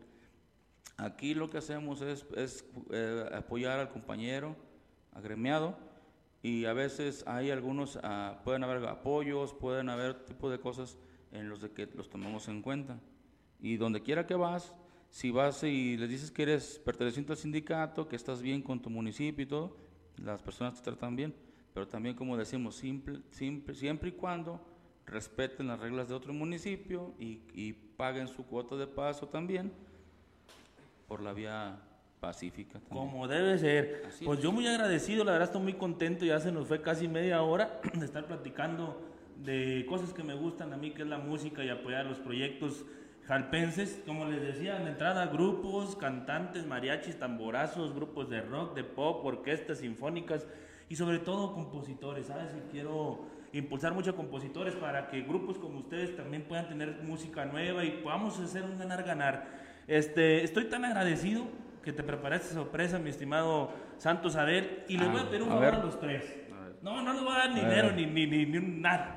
Aquí 0.96 1.34
lo 1.34 1.50
que 1.50 1.58
hacemos 1.58 2.00
es, 2.00 2.64
eh, 2.90 3.28
apoyar 3.34 3.78
al 3.78 3.90
compañero 3.90 4.56
agremiado 5.12 5.76
y 6.42 6.64
a 6.64 6.72
veces 6.72 7.24
hay 7.26 7.50
algunos, 7.50 7.98
ah, 8.02 8.40
pueden 8.44 8.64
haber 8.64 8.84
apoyos, 8.86 9.52
pueden 9.52 9.88
haber 9.88 10.24
tipo 10.24 10.48
de 10.48 10.58
cosas 10.58 10.96
en 11.32 11.48
los 11.48 11.60
que 11.70 11.86
los 11.94 12.08
tomamos 12.08 12.48
en 12.48 12.62
cuenta. 12.62 12.98
Y 13.60 13.76
donde 13.76 14.02
quiera 14.02 14.26
que 14.26 14.34
vas, 14.34 14.74
si 15.10 15.30
vas 15.30 15.62
y 15.64 15.96
les 15.96 16.08
dices 16.08 16.30
que 16.30 16.42
eres 16.42 16.78
perteneciente 16.78 17.32
al 17.32 17.38
sindicato, 17.38 18.08
que 18.08 18.16
estás 18.16 18.40
bien 18.42 18.62
con 18.62 18.80
tu 18.80 18.90
municipio 18.90 19.42
y 19.42 19.46
todo, 19.46 19.76
las 20.16 20.42
personas 20.42 20.74
te 20.74 20.82
tratan 20.82 21.16
bien. 21.16 21.34
Pero 21.76 21.86
también, 21.86 22.16
como 22.16 22.38
decimos, 22.38 22.74
simple, 22.74 23.20
simple, 23.32 23.74
siempre 23.74 24.08
y 24.08 24.12
cuando 24.12 24.66
respeten 25.04 25.66
las 25.66 25.78
reglas 25.78 26.08
de 26.08 26.14
otro 26.14 26.32
municipio 26.32 27.12
y, 27.18 27.42
y 27.52 27.74
paguen 27.74 28.28
su 28.28 28.46
cuota 28.46 28.76
de 28.76 28.86
paso 28.86 29.28
también 29.28 29.70
por 31.06 31.20
la 31.20 31.34
vía 31.34 31.78
pacífica. 32.18 32.80
también. 32.80 32.96
Como 33.10 33.28
debe 33.28 33.58
ser. 33.58 34.04
Así 34.08 34.24
Pues 34.24 34.38
es. 34.38 34.42
yo 34.42 34.52
muy 34.52 34.66
agradecido, 34.66 35.22
la 35.22 35.32
verdad 35.32 35.48
estoy 35.48 35.60
muy 35.60 35.74
contento, 35.74 36.24
ya 36.24 36.40
se 36.40 36.50
nos 36.50 36.66
fue 36.66 36.80
casi 36.80 37.08
media 37.08 37.42
hora 37.42 37.78
de 37.92 38.06
estar 38.06 38.26
platicando 38.26 38.98
de 39.44 39.84
cosas 39.86 40.14
que 40.14 40.22
me 40.22 40.32
gustan 40.32 40.72
a 40.72 40.78
mí, 40.78 40.92
que 40.92 41.02
es 41.02 41.08
la 41.08 41.18
música 41.18 41.62
y 41.62 41.68
apoyar 41.68 42.06
los 42.06 42.18
proyectos 42.20 42.86
jalpenses. 43.26 44.00
Como 44.06 44.24
les 44.24 44.40
decía, 44.40 44.78
en 44.78 44.84
la 44.84 44.90
entrada, 44.92 45.26
grupos, 45.26 45.94
cantantes, 45.94 46.64
mariachis, 46.64 47.18
tamborazos, 47.18 47.94
grupos 47.94 48.30
de 48.30 48.40
rock, 48.40 48.74
de 48.74 48.82
pop, 48.82 49.22
orquestas 49.26 49.80
sinfónicas 49.80 50.46
y 50.88 50.96
sobre 50.96 51.18
todo 51.18 51.52
compositores, 51.52 52.26
¿sabes? 52.26 52.54
Y 52.54 52.70
quiero 52.70 53.26
impulsar 53.52 53.94
mucho 53.94 54.10
a 54.10 54.16
compositores 54.16 54.74
para 54.74 55.08
que 55.08 55.22
grupos 55.22 55.58
como 55.58 55.78
ustedes 55.78 56.16
también 56.16 56.44
puedan 56.44 56.68
tener 56.68 57.00
música 57.02 57.44
nueva 57.44 57.84
y 57.84 58.02
podamos 58.02 58.38
hacer 58.38 58.64
un 58.64 58.78
ganar-ganar. 58.78 59.46
Este, 59.86 60.44
estoy 60.44 60.66
tan 60.66 60.84
agradecido 60.84 61.44
que 61.82 61.92
te 61.92 62.02
preparaste 62.02 62.52
sorpresa, 62.52 62.98
mi 62.98 63.10
estimado 63.10 63.70
Santos 63.98 64.36
Abel, 64.36 64.82
y 64.88 64.98
les 64.98 65.10
voy 65.10 65.20
a 65.20 65.30
pedir 65.30 65.42
un 65.42 65.50
a 65.50 65.54
favor 65.54 65.64
ver. 65.64 65.74
a 65.74 65.84
los 65.84 66.00
tres. 66.00 66.36
A. 66.52 66.82
No, 66.82 67.02
no 67.02 67.12
les 67.12 67.22
voy 67.22 67.32
a 67.32 67.38
dar 67.38 67.50
A 67.50 67.54
dinero 67.54 67.92
ni, 67.92 68.06
ni, 68.06 68.26
ni, 68.26 68.44
ni 68.44 68.58
nada. 68.58 69.16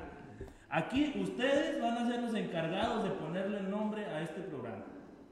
Aquí 0.68 1.12
ustedes 1.20 1.82
van 1.82 1.98
a 1.98 2.06
ser 2.06 2.22
los 2.22 2.32
encargados 2.34 3.02
de 3.02 3.10
ponerle 3.10 3.58
el 3.58 3.70
nombre 3.70 4.06
a 4.06 4.22
este 4.22 4.40
programa. 4.42 4.84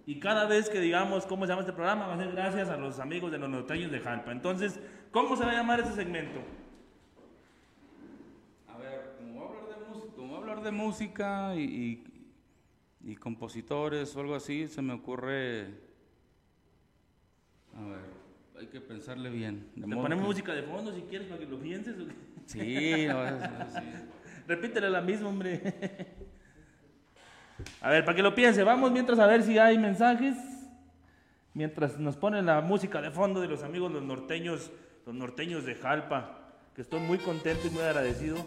Y 0.04 0.18
cada 0.18 0.46
vez 0.46 0.68
que 0.68 0.80
digamos 0.80 1.26
cómo 1.26 1.44
se 1.44 1.50
llama 1.50 1.60
este 1.60 1.72
programa, 1.72 2.08
va 2.08 2.14
a 2.14 2.18
ser 2.18 2.32
gracias 2.32 2.70
a 2.70 2.76
los 2.76 2.98
amigos 2.98 3.30
de 3.30 3.38
los 3.38 3.48
norteños 3.48 3.92
de 3.92 4.00
Jalpa. 4.00 4.32
Entonces, 4.32 4.80
¿cómo 5.12 5.36
se 5.36 5.44
va 5.44 5.50
a 5.50 5.54
llamar 5.54 5.80
este 5.80 5.94
segmento? 5.94 6.40
A 8.68 8.78
ver, 8.78 9.14
como 9.18 9.32
voy 9.34 9.42
a 9.56 9.60
hablar 9.60 9.78
de, 9.78 9.86
mus- 9.88 10.04
como 10.14 10.28
voy 10.28 10.36
a 10.36 10.40
hablar 10.40 10.62
de 10.62 10.70
música 10.70 11.54
y, 11.56 11.60
y, 13.04 13.10
y 13.12 13.16
compositores 13.16 14.14
o 14.16 14.20
algo 14.20 14.34
así, 14.34 14.68
se 14.68 14.82
me 14.82 14.92
ocurre... 14.92 15.66
A 17.76 17.82
ver, 17.82 18.00
hay 18.58 18.66
que 18.66 18.80
pensarle 18.80 19.30
bien. 19.30 19.68
de 19.76 19.86
Te 19.86 19.94
ponemos 19.96 20.22
que- 20.24 20.28
música 20.28 20.52
de 20.52 20.62
fondo 20.62 20.92
si 20.94 21.02
quieres 21.02 21.28
para 21.28 21.40
que 21.40 21.46
lo 21.46 21.58
pienses. 21.60 21.94
¿o? 21.98 22.06
Sí, 22.46 23.06
no, 23.06 23.24
sí. 23.70 23.86
Repítele 24.46 24.88
la 24.90 25.00
misma, 25.00 25.28
hombre. 25.28 26.16
A 27.80 27.90
ver, 27.90 28.04
para 28.04 28.14
que 28.14 28.22
lo 28.22 28.34
piense, 28.36 28.62
vamos 28.62 28.92
mientras 28.92 29.18
a 29.18 29.26
ver 29.26 29.42
si 29.42 29.58
hay 29.58 29.76
mensajes. 29.78 30.36
Mientras 31.54 31.98
nos 31.98 32.16
ponen 32.16 32.46
la 32.46 32.60
música 32.60 33.02
de 33.02 33.10
fondo 33.10 33.40
de 33.40 33.48
los 33.48 33.64
amigos 33.64 33.90
los 33.90 34.02
norteños, 34.04 34.70
los 35.08 35.16
norteños 35.16 35.64
de 35.64 35.74
Jalpa, 35.74 36.36
que 36.76 36.82
estoy 36.82 37.00
muy 37.00 37.16
contento 37.16 37.66
y 37.66 37.70
muy 37.70 37.80
agradecido. 37.80 38.44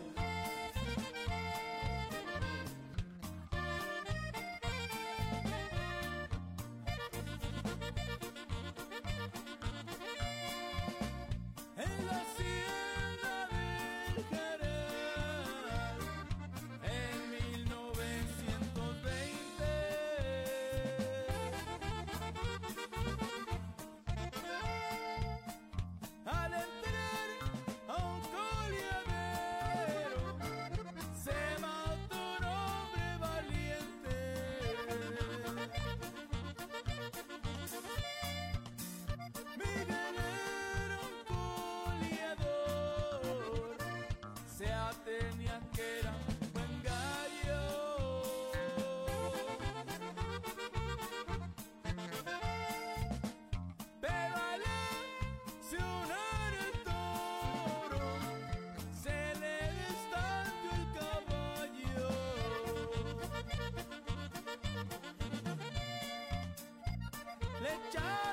Le 67.72 68.31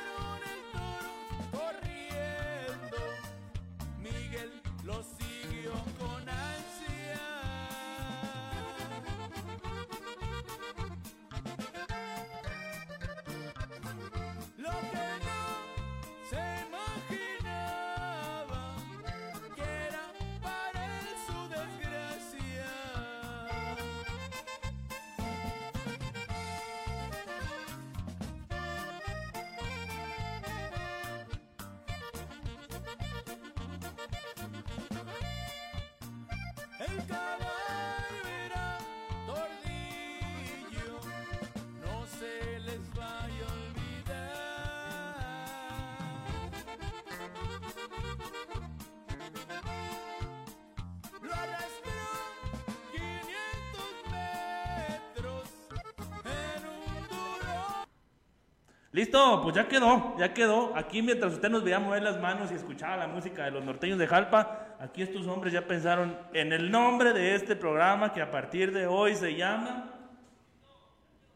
Listo, 58.98 59.42
pues 59.44 59.54
ya 59.54 59.68
quedó, 59.68 60.16
ya 60.18 60.34
quedó. 60.34 60.74
Aquí 60.74 61.02
mientras 61.02 61.34
usted 61.34 61.48
nos 61.48 61.62
veía 61.62 61.78
mover 61.78 62.02
las 62.02 62.20
manos 62.20 62.50
y 62.50 62.54
escuchaba 62.54 62.96
la 62.96 63.06
música 63.06 63.44
de 63.44 63.52
los 63.52 63.64
norteños 63.64 63.96
de 63.96 64.08
Jalpa, 64.08 64.57
aquí 64.78 65.02
estos 65.02 65.26
hombres 65.26 65.52
ya 65.52 65.66
pensaron 65.66 66.16
en 66.32 66.52
el 66.52 66.70
nombre 66.70 67.12
de 67.12 67.34
este 67.34 67.56
programa 67.56 68.12
que 68.12 68.22
a 68.22 68.30
partir 68.30 68.72
de 68.72 68.86
hoy 68.86 69.14
se 69.14 69.34
llama... 69.34 69.94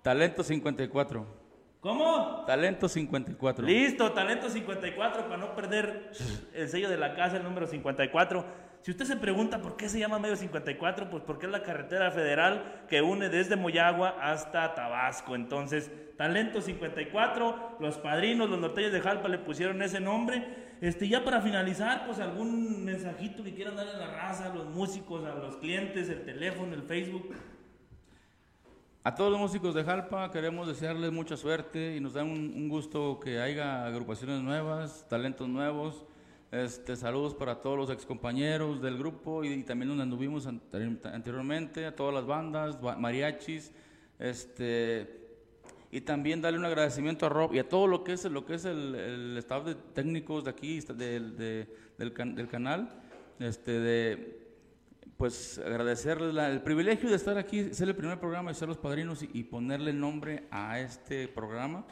Talento 0.02 0.42
54. 0.42 1.42
¿Cómo? 1.80 2.44
Talento 2.46 2.88
54. 2.88 3.66
Listo, 3.66 4.12
Talento 4.12 4.48
54 4.48 5.24
para 5.24 5.36
no 5.36 5.54
perder 5.54 6.12
el 6.54 6.68
sello 6.68 6.88
de 6.88 6.96
la 6.96 7.14
casa, 7.14 7.36
el 7.36 7.44
número 7.44 7.66
54. 7.66 8.44
Si 8.82 8.90
usted 8.90 9.04
se 9.04 9.16
pregunta 9.16 9.62
por 9.62 9.76
qué 9.76 9.88
se 9.88 10.00
llama 10.00 10.18
medio 10.18 10.34
54, 10.34 11.08
pues 11.08 11.22
porque 11.24 11.46
es 11.46 11.52
la 11.52 11.62
carretera 11.62 12.10
federal 12.10 12.84
que 12.88 13.00
une 13.00 13.28
desde 13.28 13.54
Moyagua 13.54 14.16
hasta 14.20 14.74
Tabasco. 14.74 15.36
Entonces, 15.36 15.90
Talento 16.16 16.60
54, 16.60 17.76
los 17.78 17.98
padrinos, 17.98 18.50
los 18.50 18.58
norteños 18.58 18.92
de 18.92 19.00
Jalpa 19.00 19.28
le 19.28 19.38
pusieron 19.38 19.82
ese 19.82 20.00
nombre. 20.00 20.71
Este, 20.82 21.08
ya 21.08 21.22
para 21.24 21.40
finalizar, 21.40 22.06
pues 22.06 22.18
algún 22.18 22.84
mensajito 22.84 23.44
que 23.44 23.54
quieran 23.54 23.76
darle 23.76 23.92
a 23.92 23.98
la 23.98 24.10
raza, 24.16 24.50
a 24.50 24.54
los 24.54 24.66
músicos, 24.66 25.24
a 25.24 25.32
los 25.36 25.56
clientes, 25.58 26.08
el 26.08 26.24
teléfono, 26.24 26.74
el 26.74 26.82
Facebook. 26.82 27.32
A 29.04 29.14
todos 29.14 29.30
los 29.30 29.40
músicos 29.40 29.76
de 29.76 29.84
Jalpa 29.84 30.28
queremos 30.32 30.66
desearles 30.66 31.12
mucha 31.12 31.36
suerte 31.36 31.94
y 31.96 32.00
nos 32.00 32.14
da 32.14 32.24
un, 32.24 32.68
gusto 32.68 33.20
que 33.20 33.38
haya 33.40 33.86
agrupaciones 33.86 34.42
nuevas, 34.42 35.06
talentos 35.08 35.48
nuevos. 35.48 36.04
Este, 36.50 36.96
saludos 36.96 37.32
para 37.32 37.60
todos 37.60 37.78
los 37.78 37.88
excompañeros 37.90 38.82
del 38.82 38.98
grupo 38.98 39.44
y, 39.44 39.52
y 39.52 39.62
también 39.62 39.88
donde 39.90 40.02
anduvimos 40.02 40.48
anteri- 40.48 40.98
anteriormente, 41.14 41.86
a 41.86 41.94
todas 41.94 42.12
las 42.12 42.26
bandas, 42.26 42.80
ba- 42.80 42.96
mariachis, 42.96 43.72
este, 44.18 45.21
y 45.92 46.00
también 46.00 46.40
darle 46.40 46.58
un 46.58 46.64
agradecimiento 46.64 47.26
a 47.26 47.28
Rob 47.28 47.54
y 47.54 47.58
a 47.60 47.68
todo 47.68 47.86
lo 47.86 48.02
que 48.02 48.14
es 48.14 48.24
lo 48.24 48.44
que 48.44 48.54
es 48.54 48.64
el, 48.64 48.94
el 48.94 49.36
staff 49.38 49.64
de 49.66 49.74
técnicos 49.74 50.42
de 50.44 50.50
aquí 50.50 50.80
de- 50.80 51.68
del, 51.98 52.12
can- 52.12 52.34
del 52.34 52.48
canal, 52.48 52.88
este, 53.38 53.78
de 53.78 54.38
pues 55.18 55.58
agradecerles 55.58 56.34
el 56.50 56.62
privilegio 56.62 57.08
de 57.10 57.16
estar 57.16 57.36
aquí, 57.38 57.72
ser 57.74 57.88
el 57.88 57.94
primer 57.94 58.18
programa 58.18 58.50
y 58.50 58.54
ser 58.54 58.66
los 58.68 58.78
padrinos 58.78 59.22
y, 59.22 59.30
y 59.34 59.44
ponerle 59.44 59.92
nombre 59.92 60.44
a 60.50 60.80
este 60.80 61.28
programa. 61.28 61.84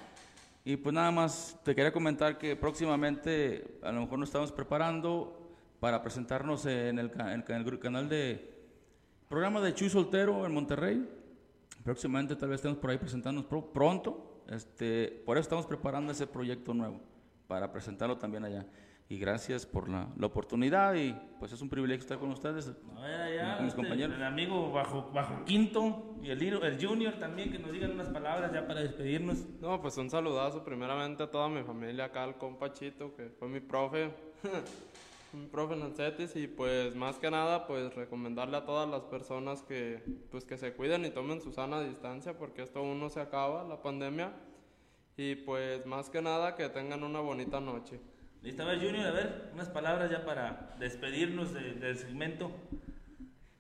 Y 0.65 0.77
pues 0.77 0.95
nada 0.95 1.11
más 1.11 1.59
te 1.65 1.75
quería 1.75 1.93
comentar 1.93 2.39
que 2.39 2.57
próximamente 2.57 3.79
a 3.83 3.93
lo 3.93 4.01
mejor 4.01 4.19
nos 4.19 4.31
estamos 4.31 4.51
preparando 4.51 5.37
para 5.79 6.03
presentarnos 6.03 6.67
en 6.67 6.99
el, 6.99 7.11
en 7.19 7.45
el 7.51 7.79
canal 7.79 8.09
de 8.09 8.51
programa 9.29 9.61
de 9.61 9.75
Chuy 9.75 9.89
Soltero 9.91 10.45
en 10.45 10.53
Monterrey. 10.53 11.09
Próximamente 11.85 12.37
tal 12.37 12.49
vez 12.51 12.57
estemos 12.57 12.79
por 12.79 12.91
ahí 12.91 12.99
presentándonos 12.99 13.49
pro- 13.49 13.73
pronto. 13.73 14.43
Este, 14.49 15.23
por 15.25 15.37
eso 15.37 15.43
estamos 15.43 15.67
preparando 15.67 16.13
ese 16.13 16.27
proyecto 16.27 16.75
nuevo 16.75 17.01
para 17.47 17.71
presentarlo 17.73 18.19
también 18.19 18.45
allá. 18.45 18.67
Y 19.09 19.19
gracias 19.19 19.67
por 19.67 19.89
la, 19.89 20.09
la 20.17 20.27
oportunidad 20.27 20.95
y 20.95 21.13
pues 21.41 21.51
es 21.53 21.61
un 21.61 21.69
privilegio 21.69 22.01
estar 22.03 22.19
con 22.19 22.31
ustedes. 22.31 22.71
Allá, 22.97 23.57
Con 23.57 23.65
mis 23.65 23.73
este, 23.73 23.83
compañeros. 23.83 24.17
El 24.17 24.23
amigo 24.23 24.71
bajo, 24.71 25.11
bajo 25.13 25.45
quinto 25.45 26.15
y 26.23 26.31
el, 26.31 26.41
el 26.41 26.87
junior 26.87 27.15
también, 27.15 27.51
que 27.51 27.59
nos 27.59 27.73
digan 27.73 27.91
unas 27.93 28.09
palabras 28.09 28.53
ya 28.53 28.67
para 28.69 28.81
despedirnos. 28.83 29.39
No, 29.61 29.81
pues 29.83 29.97
un 29.97 30.09
saludazo 30.11 30.63
primeramente 30.65 31.25
a 31.25 31.31
toda 31.31 31.49
mi 31.49 31.63
familia 31.65 32.05
acá, 32.05 32.23
al 32.23 32.39
compa 32.39 32.73
Chito, 32.73 33.13
que 33.17 33.31
fue 33.31 33.49
mi 33.49 33.59
profe, 33.59 34.13
profe 35.53 35.75
en 35.75 35.83
el 35.83 35.95
CETIS, 35.95 36.37
y 36.37 36.47
pues 36.49 36.95
más 36.97 37.19
que 37.19 37.31
nada, 37.31 37.67
pues 37.67 37.95
recomendarle 37.95 38.57
a 38.57 38.65
todas 38.65 38.89
las 38.89 39.03
personas 39.05 39.63
que, 39.63 40.03
pues 40.31 40.45
que 40.45 40.57
se 40.59 40.73
cuiden 40.75 41.05
y 41.05 41.11
tomen 41.11 41.41
su 41.41 41.53
sana 41.53 41.81
distancia, 41.81 42.37
porque 42.39 42.63
esto 42.63 42.81
aún 42.81 42.99
no 43.01 43.09
se 43.11 43.21
acaba, 43.21 43.65
la 43.65 43.81
pandemia, 43.83 44.33
Y 45.17 45.35
pues 45.35 45.85
más 45.85 46.09
que 46.09 46.23
nada 46.23 46.55
que 46.57 46.69
tengan 46.71 47.05
una 47.05 47.21
bonita 47.21 47.61
noche. 47.61 48.01
Listo, 48.43 48.63
a 48.63 48.67
ver, 48.67 48.79
Junior, 48.81 49.07
a 49.07 49.11
ver, 49.11 49.51
unas 49.53 49.69
palabras 49.69 50.11
ya 50.11 50.25
para 50.25 50.75
despedirnos 50.79 51.53
de- 51.53 51.75
del 51.75 51.99
segmento. 51.99 52.51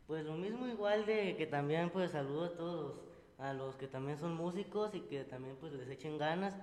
Pues 0.06 0.24
lo 0.24 0.34
mismo 0.36 0.66
igual 0.66 1.04
de 1.04 1.36
que 1.36 1.46
también 1.46 1.90
pues 1.90 2.12
saludo 2.12 2.44
a 2.46 2.56
todos, 2.56 3.00
a 3.36 3.52
los 3.52 3.76
que 3.76 3.86
también 3.88 4.16
son 4.18 4.34
músicos 4.36 4.94
y 4.94 5.00
que 5.00 5.24
también 5.24 5.54
pues 5.60 5.72
les 5.74 5.88
echen 5.90 6.16
ganas. 6.16 6.54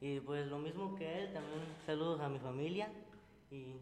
Y 0.00 0.18
pues 0.20 0.48
lo 0.48 0.58
mismo 0.58 0.96
que 0.96 1.06
él, 1.22 1.32
también 1.32 1.60
saludos 1.86 2.20
a 2.20 2.28
mi 2.28 2.40
familia. 2.40 2.88
Y, 3.52 3.54
y 3.56 3.78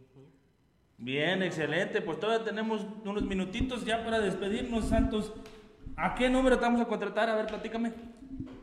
Bien, 0.98 1.42
excelente. 1.44 2.02
Pues 2.02 2.18
todavía 2.18 2.44
tenemos 2.44 2.84
unos 3.04 3.22
minutitos 3.22 3.84
ya 3.84 4.04
para 4.04 4.20
despedirnos, 4.20 4.88
Santos. 4.88 5.32
¿A 5.96 6.14
qué 6.14 6.28
número 6.28 6.58
te 6.58 6.62
vamos 6.62 6.80
a 6.80 6.86
contratar? 6.86 7.28
A 7.28 7.36
ver, 7.36 7.46
platícame. 7.46 7.92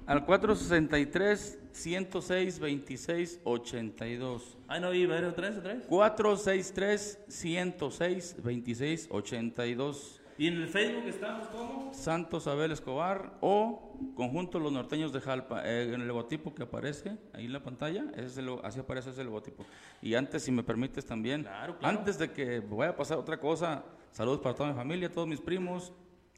Al 0.06 0.26
463 0.26 1.60
106 1.72 2.60
26 2.60 3.40
82. 3.44 4.58
Ay, 4.68 4.82
no, 4.82 4.94
y 4.94 5.04
a 5.04 5.08
ver, 5.08 5.24
vez, 5.24 5.58
otra 5.58 5.74
vez. 5.74 5.86
463 5.88 7.20
106 7.28 8.36
26 8.44 9.08
82. 9.10 10.22
¿Y 10.38 10.48
en 10.48 10.56
el 10.62 10.68
Facebook 10.68 11.06
estamos 11.08 11.48
cómo? 11.48 11.94
Santos 11.94 12.46
Abel 12.48 12.72
Escobar 12.74 13.32
o 13.40 13.94
Conjunto 14.16 14.60
Los 14.60 14.72
Norteños 14.74 15.14
de 15.14 15.22
Jalpa. 15.22 15.62
Eh, 15.66 15.94
en 15.94 16.02
el 16.02 16.08
logotipo 16.10 16.54
que 16.54 16.64
aparece 16.64 17.18
ahí 17.34 17.46
en 17.46 17.54
la 17.54 17.62
pantalla, 17.64 18.04
es 18.18 18.38
el 18.38 18.48
lo- 18.48 18.66
así 18.66 18.82
aparece 18.82 19.12
ese 19.12 19.24
logotipo. 19.24 19.66
Y 20.02 20.14
antes, 20.16 20.44
si 20.44 20.52
me 20.52 20.62
permites 20.62 21.06
también, 21.06 21.44
Claro, 21.44 21.78
claro. 21.80 21.98
antes 22.00 22.18
de 22.20 22.32
que 22.32 22.60
vaya 22.60 22.92
a 22.92 22.96
pasar 22.98 23.18
otra 23.18 23.40
cosa, 23.40 23.84
saludos 24.12 24.42
para 24.42 24.56
toda 24.56 24.70
mi 24.70 24.76
familia, 24.76 25.10
todos 25.10 25.26
mis 25.28 25.40
primos, 25.40 25.94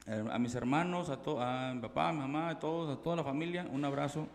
eh, 0.05 0.23
a 0.31 0.37
mis 0.37 0.53
hermanos, 0.53 1.09
a, 1.09 1.19
to- 1.19 1.41
a 1.41 1.73
mi 1.73 1.81
papá, 1.81 2.09
a 2.09 2.13
mi 2.13 2.19
mamá, 2.19 2.49
a 2.49 2.59
todos, 2.59 2.95
a 2.95 3.01
toda 3.01 3.15
la 3.15 3.23
familia. 3.23 3.65
Un 3.71 3.83
abrazo 3.83 4.27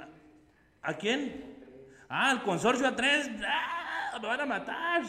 ¿a, 0.84 0.90
a 0.90 0.94
quién? 0.96 1.56
Ah, 2.10 2.30
al 2.32 2.44
consorcio 2.44 2.86
A3. 2.88 3.42
¡Ah! 3.48 4.20
Me 4.22 4.28
van 4.28 4.42
a 4.42 4.46
matar. 4.46 5.02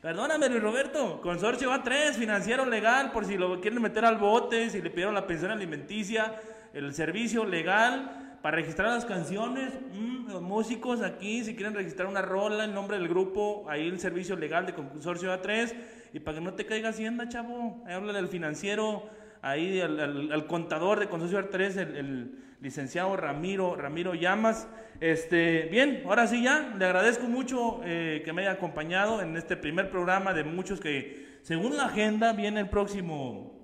Perdóname, 0.00 0.48
Luis 0.48 0.62
Roberto. 0.62 1.20
Consorcio 1.20 1.70
A3, 1.72 2.12
financiero 2.14 2.64
legal, 2.66 3.12
por 3.12 3.24
si 3.24 3.36
lo 3.36 3.60
quieren 3.60 3.80
meter 3.80 4.04
al 4.04 4.18
bote, 4.18 4.68
si 4.70 4.82
le 4.82 4.90
pidieron 4.90 5.14
la 5.14 5.26
pensión 5.26 5.50
alimenticia, 5.52 6.34
el 6.74 6.92
servicio 6.92 7.44
legal 7.44 8.31
para 8.42 8.56
registrar 8.56 8.88
las 8.88 9.04
canciones. 9.04 9.72
mm, 9.92 10.30
los 10.30 10.42
músicos 10.42 11.00
aquí, 11.02 11.44
si 11.44 11.54
quieren 11.54 11.74
registrar 11.74 12.08
una 12.08 12.22
rola, 12.22 12.64
el 12.64 12.74
nombre 12.74 12.98
del 12.98 13.08
grupo, 13.08 13.64
ahí 13.68 13.88
el 13.88 14.00
servicio 14.00 14.36
legal 14.36 14.66
de 14.66 14.74
Consorcio 14.74 15.32
A3. 15.32 15.74
Y 16.12 16.20
para 16.20 16.38
que 16.38 16.44
no 16.44 16.52
te 16.54 16.66
caiga 16.66 16.90
Hacienda, 16.90 17.28
chavo, 17.28 17.82
ahí 17.86 17.94
háblale 17.94 18.18
al 18.18 18.28
financiero 18.28 19.08
ahí 19.42 19.80
al, 19.80 20.46
contador 20.46 21.00
de 21.00 21.08
Consorcio 21.08 21.38
R3, 21.50 21.76
el, 21.76 21.96
el 21.96 22.38
licenciado 22.60 23.16
Ramiro, 23.16 23.76
Ramiro 23.76 24.14
Llamas. 24.14 24.68
Este, 25.00 25.68
bien, 25.70 26.04
ahora 26.06 26.28
sí 26.28 26.42
ya, 26.42 26.74
le 26.78 26.84
agradezco 26.84 27.26
mucho 27.26 27.80
eh, 27.84 28.22
que 28.24 28.32
me 28.32 28.42
haya 28.42 28.52
acompañado 28.52 29.20
en 29.20 29.36
este 29.36 29.56
primer 29.56 29.90
programa 29.90 30.32
de 30.32 30.44
muchos 30.44 30.80
que, 30.80 31.38
según 31.42 31.76
la 31.76 31.86
agenda, 31.86 32.32
viene 32.32 32.60
el 32.60 32.68
próximo, 32.68 33.61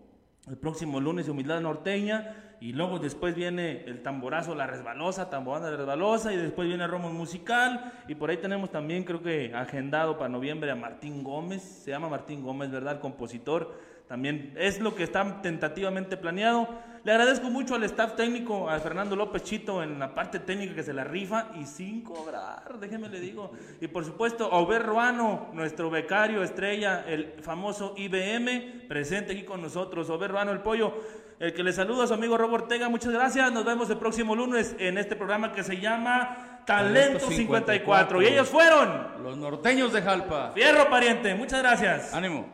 el 0.48 0.56
próximo 0.56 1.00
lunes 1.00 1.28
Humildad 1.28 1.60
Norteña. 1.60 2.44
Y 2.60 2.72
luego 2.72 2.98
después 2.98 3.36
viene 3.36 3.84
el 3.84 4.02
tamborazo 4.02 4.54
La 4.54 4.66
Resbalosa, 4.66 5.30
tamboranda 5.30 5.70
Resbalosa, 5.70 6.32
y 6.32 6.36
después 6.36 6.66
viene 6.66 6.86
Romo 6.88 7.10
Musical. 7.10 7.92
Y 8.08 8.16
por 8.16 8.30
ahí 8.30 8.38
tenemos 8.38 8.70
también, 8.70 9.04
creo 9.04 9.22
que 9.22 9.54
agendado 9.54 10.18
para 10.18 10.28
noviembre 10.28 10.70
a 10.70 10.74
Martín 10.74 11.22
Gómez. 11.22 11.62
Se 11.62 11.92
llama 11.92 12.08
Martín 12.08 12.42
Gómez, 12.42 12.70
¿verdad? 12.70 12.94
El 12.94 13.00
compositor. 13.00 13.78
También 14.08 14.54
es 14.56 14.80
lo 14.80 14.94
que 14.94 15.04
está 15.04 15.42
tentativamente 15.42 16.16
planeado. 16.16 16.66
Le 17.04 17.12
agradezco 17.12 17.50
mucho 17.50 17.74
al 17.74 17.84
staff 17.84 18.16
técnico, 18.16 18.68
a 18.68 18.78
Fernando 18.80 19.14
López 19.14 19.42
Chito 19.42 19.82
en 19.82 19.98
la 19.98 20.14
parte 20.14 20.40
técnica 20.40 20.74
que 20.74 20.82
se 20.82 20.92
la 20.92 21.04
rifa 21.04 21.48
y 21.60 21.66
sin 21.66 22.02
cobrar, 22.02 22.78
déjeme 22.80 23.08
le 23.08 23.20
digo. 23.20 23.52
Y 23.80 23.86
por 23.88 24.04
supuesto, 24.04 24.52
a 24.52 24.58
Ober 24.58 24.82
Ruano, 24.82 25.48
nuestro 25.52 25.90
becario 25.90 26.42
estrella, 26.42 27.04
el 27.06 27.34
famoso 27.40 27.94
IBM, 27.96 28.88
presente 28.88 29.32
aquí 29.32 29.44
con 29.44 29.62
nosotros. 29.62 30.10
Ober 30.10 30.30
Ruano, 30.30 30.52
el 30.52 30.60
pollo, 30.60 30.94
el 31.38 31.52
que 31.52 31.62
le 31.62 31.72
saluda 31.72 32.04
a 32.04 32.06
su 32.06 32.14
amigo 32.14 32.36
Robo 32.36 32.56
Ortega. 32.56 32.88
Muchas 32.88 33.12
gracias. 33.12 33.52
Nos 33.52 33.64
vemos 33.64 33.88
el 33.90 33.98
próximo 33.98 34.34
lunes 34.34 34.74
en 34.78 34.98
este 34.98 35.16
programa 35.16 35.52
que 35.52 35.62
se 35.62 35.78
llama 35.78 36.62
Talento 36.66 37.18
Talento 37.18 37.30
54. 37.30 37.36
Y 37.36 37.36
54. 37.36 38.20
ellos 38.22 38.48
fueron 38.48 39.22
Los 39.22 39.36
norteños 39.36 39.92
de 39.92 40.02
Jalpa. 40.02 40.50
Fierro 40.52 40.90
Pariente. 40.90 41.34
Muchas 41.34 41.60
gracias. 41.60 42.12
Ánimo. 42.12 42.50